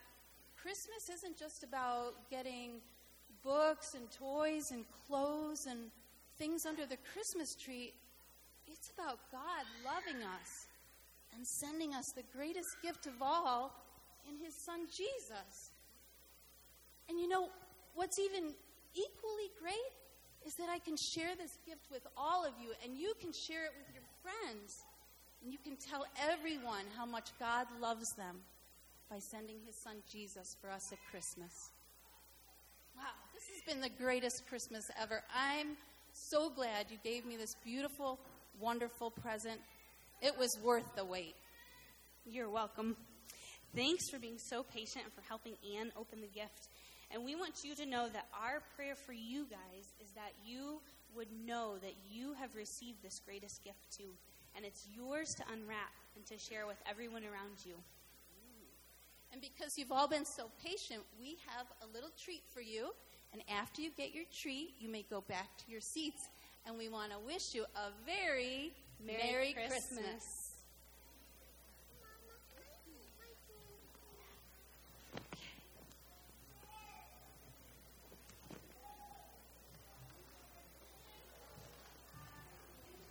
Christmas 0.63 1.09
isn't 1.09 1.39
just 1.39 1.63
about 1.63 2.29
getting 2.31 2.81
books 3.43 3.95
and 3.95 4.11
toys 4.11 4.73
and 4.73 4.85
clothes 5.07 5.67
and 5.67 5.91
things 6.39 6.67
under 6.67 6.85
the 6.85 6.99
Christmas 7.15 7.55
tree. 7.55 7.95
It's 8.67 8.91
about 8.91 9.19
God 9.33 9.65
loving 9.85 10.23
us 10.23 10.67
and 11.35 11.47
sending 11.47 11.95
us 11.95 12.13
the 12.15 12.25
greatest 12.37 12.77
gift 12.83 13.07
of 13.07 13.15
all 13.23 13.73
in 14.29 14.37
His 14.45 14.55
Son 14.55 14.81
Jesus. 14.87 15.71
And 17.09 17.19
you 17.19 17.29
know, 17.29 17.49
what's 17.95 18.19
even 18.19 18.53
equally 18.95 19.51
great 19.59 19.93
is 20.47 20.55
that 20.57 20.69
I 20.69 20.79
can 20.79 20.97
share 21.15 21.35
this 21.37 21.57
gift 21.67 21.91
with 21.91 22.07
all 22.17 22.45
of 22.45 22.53
you, 22.63 22.73
and 22.85 22.97
you 22.97 23.15
can 23.21 23.33
share 23.33 23.65
it 23.65 23.73
with 23.79 23.95
your 23.95 24.05
friends. 24.23 24.85
And 25.43 25.51
you 25.53 25.59
can 25.65 25.77
tell 25.77 26.05
everyone 26.29 26.85
how 26.97 27.07
much 27.07 27.31
God 27.39 27.67
loves 27.81 28.07
them 28.19 28.41
by 29.11 29.19
sending 29.19 29.57
his 29.67 29.75
son 29.75 29.97
Jesus 30.11 30.57
for 30.61 30.71
us 30.71 30.93
at 30.93 30.99
Christmas. 31.11 31.71
Wow, 32.97 33.03
this 33.35 33.43
has 33.53 33.75
been 33.75 33.83
the 33.83 34.03
greatest 34.03 34.47
Christmas 34.49 34.89
ever. 35.01 35.23
I'm 35.35 35.77
so 36.13 36.49
glad 36.49 36.87
you 36.91 36.99
gave 37.03 37.27
me 37.27 37.37
this 37.37 37.57
beautiful, 37.65 38.21
wonderful 38.61 39.11
present. 39.11 39.61
It 40.23 40.39
was 40.39 40.57
worth 40.63 40.95
the 40.95 41.05
wait. 41.05 41.35
You're 42.25 42.49
welcome. 42.49 42.97
Thanks 43.75 44.09
for 44.11 44.21
being 44.21 44.39
so 44.39 44.63
patient 44.63 45.05
and 45.05 45.13
for 45.13 45.23
helping 45.29 45.55
Anne 45.77 45.91
open 45.99 46.21
the 46.21 46.29
gift. 46.29 46.69
And 47.11 47.25
we 47.25 47.35
want 47.35 47.65
you 47.65 47.75
to 47.75 47.87
know 47.87 48.09
that 48.09 48.29
our 48.33 48.63
prayer 48.77 48.95
for 48.95 49.13
you 49.13 49.45
guys 49.51 49.87
is 50.01 50.11
that 50.15 50.33
you 50.47 50.81
would 51.17 51.29
know 51.45 51.79
that 51.83 51.95
you 52.09 52.35
have 52.35 52.55
received 52.55 53.03
this 53.03 53.21
greatest 53.27 53.65
gift 53.65 53.91
too. 53.97 54.15
And 54.55 54.65
it's 54.65 54.87
yours 54.95 55.35
to 55.39 55.45
unwrap 55.53 55.91
and 56.15 56.25
to 56.27 56.39
share 56.39 56.67
with 56.69 56.79
everyone 56.89 57.23
around 57.25 57.65
you. 57.65 57.75
And 59.33 59.41
because 59.41 59.78
you've 59.78 59.93
all 59.93 60.09
been 60.09 60.24
so 60.24 60.51
patient, 60.64 61.03
we 61.18 61.37
have 61.47 61.66
a 61.83 61.93
little 61.95 62.11
treat 62.22 62.43
for 62.53 62.61
you. 62.61 62.91
And 63.33 63.43
after 63.49 63.81
you 63.81 63.91
get 63.97 64.12
your 64.12 64.24
treat, 64.43 64.74
you 64.81 64.89
may 64.89 65.05
go 65.09 65.20
back 65.20 65.57
to 65.59 65.70
your 65.70 65.81
seats. 65.81 66.28
And 66.66 66.76
we 66.76 66.89
want 66.89 67.12
to 67.12 67.18
wish 67.18 67.55
you 67.55 67.64
a 67.76 67.91
very 68.05 68.72
Merry, 69.05 69.18
Merry 69.22 69.53
Christmas. 69.53 69.78
Christmas. 69.95 70.51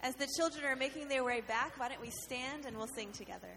As 0.01 0.15
the 0.15 0.27
children 0.37 0.63
are 0.65 0.75
making 0.75 1.07
their 1.07 1.23
way 1.23 1.41
back, 1.41 1.77
why 1.77 1.89
don't 1.89 2.01
we 2.01 2.09
stand 2.09 2.65
and 2.65 2.77
we'll 2.77 2.87
sing 2.87 3.11
together? 3.11 3.49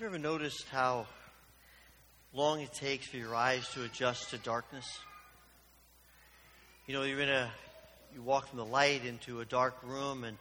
Have 0.00 0.04
you 0.12 0.16
ever 0.16 0.22
noticed 0.22 0.66
how 0.70 1.06
long 2.32 2.62
it 2.62 2.72
takes 2.72 3.06
for 3.06 3.18
your 3.18 3.34
eyes 3.34 3.68
to 3.74 3.84
adjust 3.84 4.30
to 4.30 4.38
darkness? 4.38 4.98
You 6.86 6.94
know, 6.94 7.02
you're 7.02 7.20
in 7.20 7.28
a, 7.28 7.50
you 8.14 8.22
walk 8.22 8.48
from 8.48 8.56
the 8.56 8.64
light 8.64 9.04
into 9.04 9.40
a 9.40 9.44
dark 9.44 9.76
room 9.84 10.24
and 10.24 10.38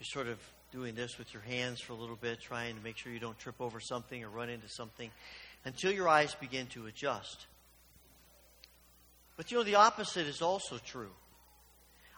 you're 0.00 0.06
sort 0.06 0.26
of 0.26 0.40
doing 0.72 0.96
this 0.96 1.18
with 1.18 1.32
your 1.32 1.42
hands 1.42 1.80
for 1.80 1.92
a 1.92 1.94
little 1.94 2.16
bit, 2.16 2.40
trying 2.40 2.74
to 2.74 2.82
make 2.82 2.96
sure 2.96 3.12
you 3.12 3.20
don't 3.20 3.38
trip 3.38 3.54
over 3.60 3.78
something 3.78 4.24
or 4.24 4.28
run 4.28 4.48
into 4.48 4.68
something 4.68 5.08
until 5.64 5.92
your 5.92 6.08
eyes 6.08 6.34
begin 6.40 6.66
to 6.66 6.86
adjust. 6.86 7.46
But 9.36 9.52
you 9.52 9.58
know, 9.58 9.62
the 9.62 9.76
opposite 9.76 10.26
is 10.26 10.42
also 10.42 10.78
true. 10.84 11.12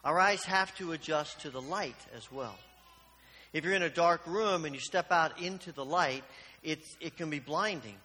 Our 0.05 0.19
eyes 0.19 0.43
have 0.45 0.75
to 0.79 0.93
adjust 0.93 1.43
to 1.43 1.51
the 1.51 1.61
light 1.61 1.99
as 2.17 2.33
well. 2.33 2.57
If 3.53 3.65
you're 3.65 3.75
in 3.75 3.83
a 3.83 3.91
dark 3.91 4.27
room 4.27 4.65
and 4.65 4.75
you 4.75 4.81
step 4.81 5.13
out 5.13 5.41
into 5.41 5.73
the 5.73 5.85
light, 5.85 6.25
it's, 6.63 6.97
it 7.01 7.17
can 7.17 7.31
be 7.31 7.39
blinding. 7.39 7.97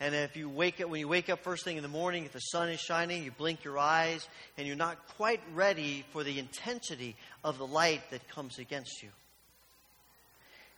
And 0.00 0.14
if 0.14 0.36
you 0.36 0.48
wake 0.48 0.80
up, 0.80 0.88
when 0.88 0.98
you 0.98 1.06
wake 1.06 1.30
up 1.30 1.44
first 1.44 1.64
thing 1.64 1.76
in 1.76 1.82
the 1.82 1.88
morning, 1.88 2.24
if 2.24 2.32
the 2.32 2.40
sun 2.40 2.68
is 2.70 2.80
shining, 2.80 3.22
you 3.22 3.30
blink 3.30 3.62
your 3.62 3.78
eyes, 3.78 4.26
and 4.58 4.66
you're 4.66 4.74
not 4.74 5.06
quite 5.16 5.40
ready 5.54 6.04
for 6.10 6.24
the 6.24 6.40
intensity 6.40 7.14
of 7.44 7.56
the 7.58 7.66
light 7.66 8.02
that 8.10 8.28
comes 8.28 8.58
against 8.58 9.02
you. 9.02 9.10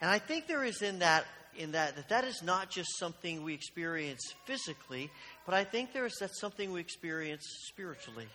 And 0.01 0.11
I 0.11 0.18
think 0.18 0.47
there 0.47 0.62
is 0.62 0.83
in 0.83 0.99
that 0.99 1.25
in 1.57 1.72
that 1.72 1.97
that 1.97 2.09
that 2.11 2.25
is 2.25 2.43
not 2.43 2.68
just 2.68 2.99
something 2.99 3.43
we 3.43 3.55
experience 3.55 4.20
physically, 4.45 5.11
but 5.47 5.55
I 5.55 5.64
think 5.64 5.95
there 5.95 6.05
is 6.05 6.16
that 6.20 6.37
something 6.37 6.72
we 6.72 6.81
experience 6.81 7.47
spiritually. 7.68 8.27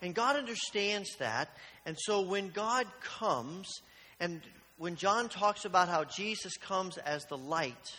And 0.00 0.12
God 0.12 0.34
understands 0.34 1.14
that. 1.20 1.48
And 1.86 1.96
so 1.96 2.22
when 2.22 2.48
God 2.48 2.86
comes, 3.00 3.68
and 4.18 4.40
when 4.82 4.96
John 4.96 5.28
talks 5.28 5.64
about 5.64 5.88
how 5.88 6.02
Jesus 6.02 6.56
comes 6.56 6.98
as 6.98 7.24
the 7.26 7.36
light, 7.36 7.94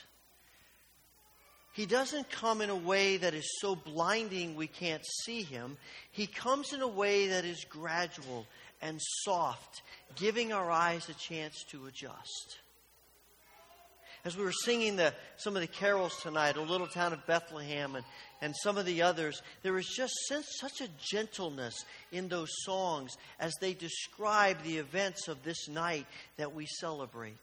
he 1.72 1.86
doesn't 1.86 2.30
come 2.30 2.60
in 2.60 2.70
a 2.70 2.76
way 2.76 3.16
that 3.16 3.34
is 3.34 3.58
so 3.62 3.74
blinding 3.74 4.58
we 4.58 4.68
can't 4.68 5.06
see 5.24 5.44
him. 5.44 5.78
He 6.12 6.28
comes 6.28 6.74
in 6.74 6.82
a 6.82 6.88
way 6.88 7.28
that 7.30 7.46
is 7.46 7.64
gradual 7.70 8.46
and 8.82 9.00
soft, 9.02 9.82
giving 10.18 10.52
our 10.52 10.70
eyes 10.70 11.08
a 11.08 11.14
chance 11.14 11.64
to 11.72 11.86
adjust. 11.86 12.60
As 14.26 14.38
we 14.38 14.44
were 14.46 14.54
singing 14.54 14.96
the, 14.96 15.14
some 15.36 15.56
of 15.56 15.62
the 15.62 15.68
carols 15.68 16.18
tonight, 16.22 16.56
O 16.56 16.64
Little 16.64 16.88
Town 16.88 17.12
of 17.12 17.26
Bethlehem, 17.28 17.96
and, 17.96 18.06
and 18.42 18.56
some 18.64 18.78
of 18.78 18.86
the 18.86 19.02
others, 19.02 19.42
there 19.64 19.74
was 19.74 19.86
just 19.86 20.14
such 20.28 20.80
a 20.80 20.88
gentleness 20.98 21.84
in 22.12 22.30
those 22.30 22.50
songs 22.64 23.18
as 23.40 23.54
they 23.60 23.74
describe 23.74 24.64
the 24.64 24.78
events 24.78 25.28
of 25.28 25.44
this 25.44 25.68
night 25.68 26.06
that 26.38 26.56
we 26.56 26.66
celebrate. 26.66 27.34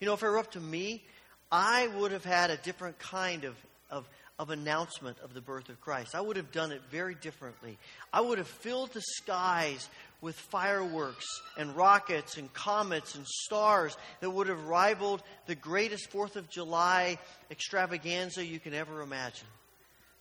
You 0.00 0.06
know, 0.06 0.14
if 0.14 0.22
it 0.22 0.26
were 0.26 0.38
up 0.38 0.52
to 0.52 0.60
me, 0.60 1.02
I 1.50 1.86
would 1.86 2.12
have 2.12 2.24
had 2.24 2.50
a 2.50 2.58
different 2.58 2.98
kind 2.98 3.44
of, 3.44 3.54
of, 3.90 4.06
of 4.38 4.50
announcement 4.50 5.16
of 5.24 5.32
the 5.32 5.40
birth 5.40 5.70
of 5.70 5.80
Christ. 5.80 6.14
I 6.14 6.20
would 6.20 6.36
have 6.36 6.52
done 6.52 6.72
it 6.72 6.82
very 6.90 7.14
differently. 7.14 7.78
I 8.12 8.20
would 8.20 8.36
have 8.36 8.48
filled 8.48 8.92
the 8.92 9.00
skies 9.00 9.88
with 10.22 10.36
fireworks 10.36 11.26
and 11.58 11.76
rockets 11.76 12.38
and 12.38 12.50
comets 12.54 13.16
and 13.16 13.26
stars 13.26 13.94
that 14.20 14.30
would 14.30 14.46
have 14.46 14.64
rivaled 14.64 15.22
the 15.46 15.54
greatest 15.54 16.10
Fourth 16.10 16.36
of 16.36 16.48
July 16.48 17.18
extravaganza 17.50 18.46
you 18.46 18.60
can 18.60 18.72
ever 18.72 19.02
imagine 19.02 19.48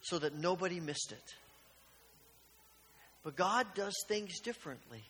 so 0.01 0.19
that 0.19 0.35
nobody 0.35 0.79
missed 0.79 1.11
it. 1.11 1.35
But 3.23 3.35
God 3.35 3.67
does 3.75 3.95
things 4.07 4.39
differently 4.39 5.03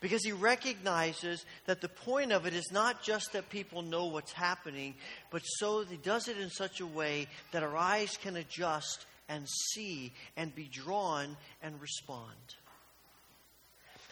because 0.00 0.24
he 0.24 0.32
recognizes 0.32 1.44
that 1.66 1.82
the 1.82 1.88
point 1.88 2.32
of 2.32 2.46
it 2.46 2.54
is 2.54 2.72
not 2.72 3.02
just 3.02 3.34
that 3.34 3.50
people 3.50 3.82
know 3.82 4.06
what's 4.06 4.32
happening, 4.32 4.94
but 5.30 5.42
so 5.42 5.84
he 5.84 5.98
does 5.98 6.28
it 6.28 6.38
in 6.38 6.48
such 6.48 6.80
a 6.80 6.86
way 6.86 7.26
that 7.52 7.62
our 7.62 7.76
eyes 7.76 8.16
can 8.16 8.36
adjust 8.36 9.04
and 9.28 9.46
see 9.72 10.12
and 10.38 10.54
be 10.54 10.64
drawn 10.64 11.36
and 11.62 11.80
respond. 11.80 12.54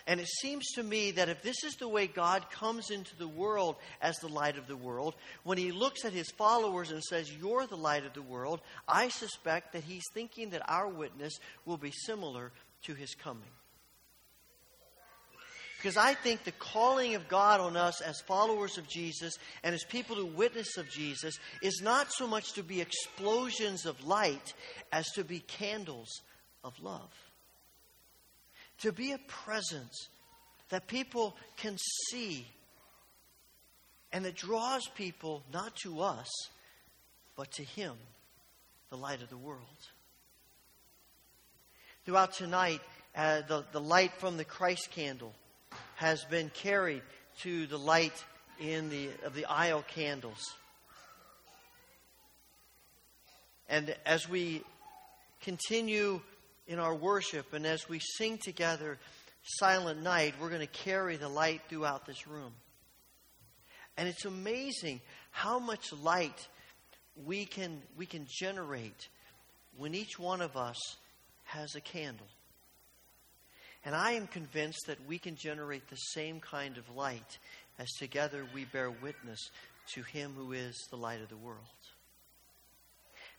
And 0.06 0.20
it 0.20 0.28
seems 0.28 0.66
to 0.72 0.82
me 0.82 1.12
that 1.12 1.28
if 1.28 1.42
this 1.42 1.62
is 1.64 1.76
the 1.76 1.88
way 1.88 2.06
God 2.06 2.50
comes 2.50 2.90
into 2.90 3.16
the 3.16 3.28
world 3.28 3.76
as 4.00 4.16
the 4.16 4.28
light 4.28 4.58
of 4.58 4.66
the 4.66 4.76
world, 4.76 5.14
when 5.44 5.58
he 5.58 5.70
looks 5.70 6.04
at 6.04 6.12
his 6.12 6.30
followers 6.30 6.90
and 6.90 7.02
says, 7.02 7.32
You're 7.32 7.66
the 7.66 7.76
light 7.76 8.04
of 8.04 8.14
the 8.14 8.22
world, 8.22 8.60
I 8.88 9.08
suspect 9.08 9.72
that 9.72 9.84
he's 9.84 10.04
thinking 10.12 10.50
that 10.50 10.68
our 10.68 10.88
witness 10.88 11.38
will 11.64 11.76
be 11.76 11.92
similar 11.92 12.52
to 12.84 12.94
his 12.94 13.14
coming. 13.14 13.50
Because 15.82 15.96
I 15.96 16.14
think 16.14 16.44
the 16.44 16.52
calling 16.52 17.16
of 17.16 17.26
God 17.26 17.58
on 17.58 17.76
us 17.76 18.00
as 18.00 18.20
followers 18.20 18.78
of 18.78 18.88
Jesus 18.88 19.34
and 19.64 19.74
as 19.74 19.82
people 19.82 20.14
who 20.14 20.26
witness 20.26 20.76
of 20.76 20.88
Jesus 20.88 21.34
is 21.60 21.80
not 21.82 22.12
so 22.12 22.28
much 22.28 22.52
to 22.52 22.62
be 22.62 22.80
explosions 22.80 23.84
of 23.84 24.04
light 24.06 24.54
as 24.92 25.10
to 25.14 25.24
be 25.24 25.40
candles 25.40 26.22
of 26.62 26.78
love. 26.80 27.10
To 28.82 28.92
be 28.92 29.12
a 29.12 29.18
presence 29.18 30.08
that 30.70 30.86
people 30.86 31.36
can 31.56 31.76
see 32.10 32.46
and 34.12 34.24
that 34.24 34.36
draws 34.36 34.86
people 34.94 35.42
not 35.52 35.76
to 35.76 36.00
us, 36.00 36.28
but 37.36 37.50
to 37.52 37.62
Him, 37.62 37.94
the 38.90 38.96
light 38.96 39.22
of 39.22 39.30
the 39.30 39.36
world. 39.36 39.60
Throughout 42.04 42.32
tonight, 42.32 42.80
uh, 43.14 43.42
the, 43.46 43.64
the 43.72 43.80
light 43.80 44.12
from 44.18 44.36
the 44.36 44.44
Christ 44.44 44.90
candle 44.90 45.32
has 45.94 46.24
been 46.24 46.50
carried 46.50 47.02
to 47.42 47.66
the 47.66 47.78
light 47.78 48.24
in 48.60 48.88
the, 48.90 49.10
of 49.24 49.34
the 49.34 49.44
aisle 49.44 49.84
candles. 49.86 50.54
And 53.68 53.94
as 54.04 54.28
we 54.28 54.62
continue 55.40 56.20
in 56.72 56.78
our 56.78 56.94
worship 56.94 57.52
and 57.52 57.66
as 57.66 57.86
we 57.88 57.98
sing 57.98 58.38
together 58.38 58.98
Silent 59.44 60.02
Night, 60.02 60.34
we're 60.40 60.48
going 60.48 60.60
to 60.60 60.66
carry 60.66 61.16
the 61.16 61.28
light 61.28 61.60
throughout 61.68 62.06
this 62.06 62.26
room. 62.26 62.52
And 63.96 64.08
it's 64.08 64.24
amazing 64.24 65.00
how 65.32 65.58
much 65.58 65.92
light 65.92 66.48
we 67.26 67.44
can, 67.44 67.82
we 67.96 68.06
can 68.06 68.26
generate 68.26 69.08
when 69.76 69.94
each 69.94 70.18
one 70.18 70.40
of 70.40 70.56
us 70.56 70.78
has 71.44 71.74
a 71.74 71.80
candle. 71.80 72.26
And 73.84 73.94
I 73.94 74.12
am 74.12 74.26
convinced 74.26 74.86
that 74.86 75.06
we 75.06 75.18
can 75.18 75.36
generate 75.36 75.88
the 75.88 75.96
same 75.96 76.40
kind 76.40 76.78
of 76.78 76.96
light 76.96 77.38
as 77.78 77.90
together 77.98 78.46
we 78.54 78.64
bear 78.64 78.90
witness 78.90 79.50
to 79.94 80.02
Him 80.02 80.32
who 80.36 80.52
is 80.52 80.74
the 80.90 80.96
light 80.96 81.20
of 81.20 81.28
the 81.28 81.36
world. 81.36 81.58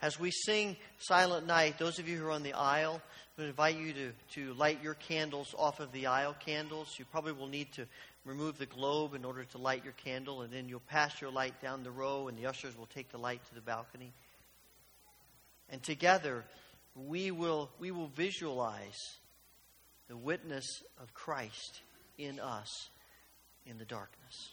As 0.04 0.20
we 0.20 0.32
sing 0.32 0.76
Silent 0.98 1.48
Night, 1.48 1.80
those 1.80 1.98
of 1.98 2.10
you 2.10 2.18
who 2.18 2.26
are 2.26 2.32
on 2.32 2.44
the 2.44 2.52
aisle, 2.52 3.02
I 3.38 3.42
would 3.42 3.48
invite 3.48 3.78
you 3.78 3.94
to, 3.94 4.12
to 4.34 4.54
light 4.56 4.84
your 4.84 4.96
candles 4.96 5.56
off 5.58 5.80
of 5.80 5.94
the 5.94 6.08
aisle 6.08 6.36
candles. 6.46 6.94
You 7.00 7.06
probably 7.06 7.32
will 7.32 7.48
need 7.48 7.72
to 7.76 7.86
remove 8.26 8.58
the 8.58 8.66
globe 8.66 9.14
in 9.14 9.24
order 9.24 9.46
to 9.46 9.58
light 9.58 9.86
your 9.86 9.94
candle, 9.94 10.42
and 10.42 10.52
then 10.52 10.68
you'll 10.68 10.82
pass 10.82 11.22
your 11.22 11.32
light 11.32 11.54
down 11.62 11.84
the 11.84 11.92
row, 11.92 12.28
and 12.28 12.38
the 12.38 12.48
ushers 12.48 12.78
will 12.78 12.88
take 12.88 13.14
the 13.14 13.18
light 13.18 13.46
to 13.48 13.56
the 13.56 13.62
balcony. 13.62 14.12
And 15.70 15.82
together, 15.82 16.44
we 16.96 17.32
will, 17.32 17.70
we 17.80 17.92
will 17.92 18.10
visualize 18.10 19.00
the 20.10 20.18
witness 20.18 20.66
of 21.02 21.14
Christ 21.14 21.80
in 22.18 22.42
us 22.42 22.90
in 23.66 23.78
the 23.78 23.86
darkness. 23.86 24.52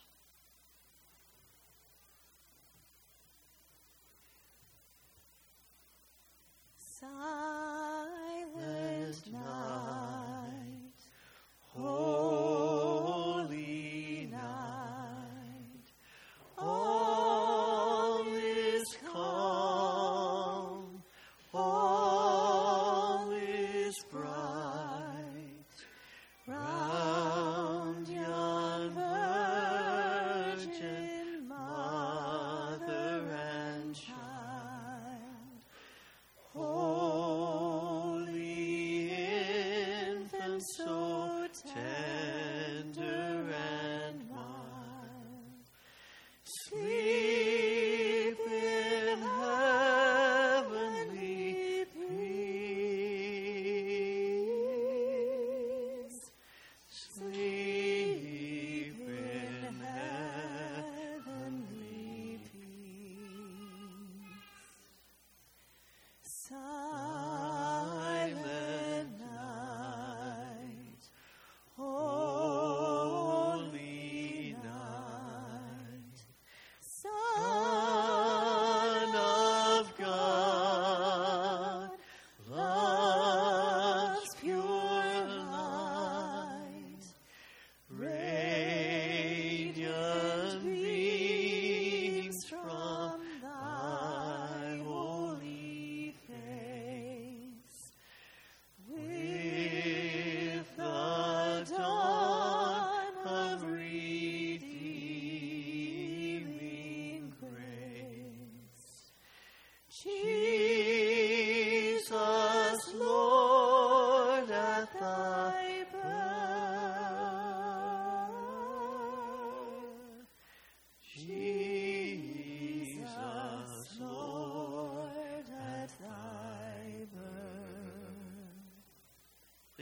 Silent 7.01 8.53
night, 9.33 11.01
holy 11.73 13.00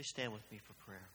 stand 0.09 0.33
with 0.33 0.41
me 0.51 0.57
for 0.57 0.73
prayer. 0.85 1.07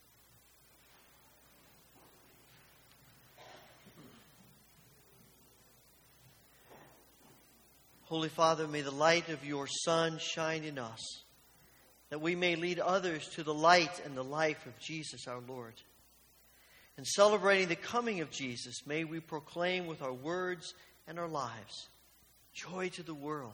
Holy 8.05 8.29
Father, 8.29 8.69
may 8.69 8.83
the 8.83 8.93
light 8.93 9.29
of 9.31 9.45
your 9.45 9.67
Son 9.67 10.19
shine 10.19 10.63
in 10.63 10.79
us, 10.79 11.01
that 12.11 12.21
we 12.21 12.37
may 12.37 12.55
lead 12.55 12.79
others 12.79 13.27
to 13.31 13.43
the 13.43 13.53
light 13.53 14.01
and 14.05 14.17
the 14.17 14.23
life 14.23 14.65
of 14.67 14.79
Jesus 14.79 15.27
our 15.27 15.41
Lord. 15.49 15.75
In 16.97 17.05
celebrating 17.05 17.67
the 17.67 17.75
coming 17.75 18.21
of 18.21 18.31
Jesus, 18.31 18.87
may 18.87 19.03
we 19.03 19.19
proclaim 19.19 19.89
with 19.89 20.03
our 20.03 20.13
words 20.13 20.75
and 21.09 21.19
our 21.19 21.27
lives 21.27 21.89
joy 22.53 22.91
to 22.91 23.03
the 23.03 23.15
world. 23.15 23.53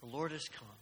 The 0.00 0.08
Lord 0.08 0.32
has 0.32 0.48
come. 0.48 0.79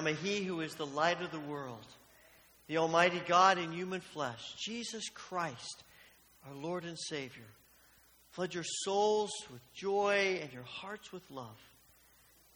Now 0.00 0.04
may 0.04 0.14
he 0.14 0.42
who 0.42 0.62
is 0.62 0.74
the 0.76 0.86
light 0.86 1.20
of 1.20 1.30
the 1.30 1.40
world, 1.40 1.84
the 2.68 2.78
Almighty 2.78 3.20
God 3.28 3.58
in 3.58 3.70
human 3.70 4.00
flesh, 4.00 4.54
Jesus 4.58 5.10
Christ, 5.10 5.84
our 6.48 6.54
Lord 6.54 6.84
and 6.84 6.98
Savior, 6.98 7.44
flood 8.30 8.54
your 8.54 8.64
souls 8.64 9.30
with 9.52 9.60
joy 9.74 10.38
and 10.40 10.50
your 10.54 10.62
hearts 10.62 11.12
with 11.12 11.30
love. 11.30 11.58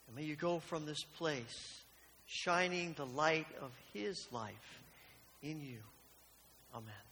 And 0.07 0.17
may 0.17 0.23
you 0.23 0.37
go 0.37 0.59
from 0.59 0.87
this 0.87 1.05
place 1.19 1.83
shining 2.25 2.95
the 2.95 3.05
light 3.05 3.49
of 3.61 3.73
his 3.93 4.27
life 4.33 4.81
in 5.43 5.61
you. 5.61 5.81
Amen. 6.75 7.04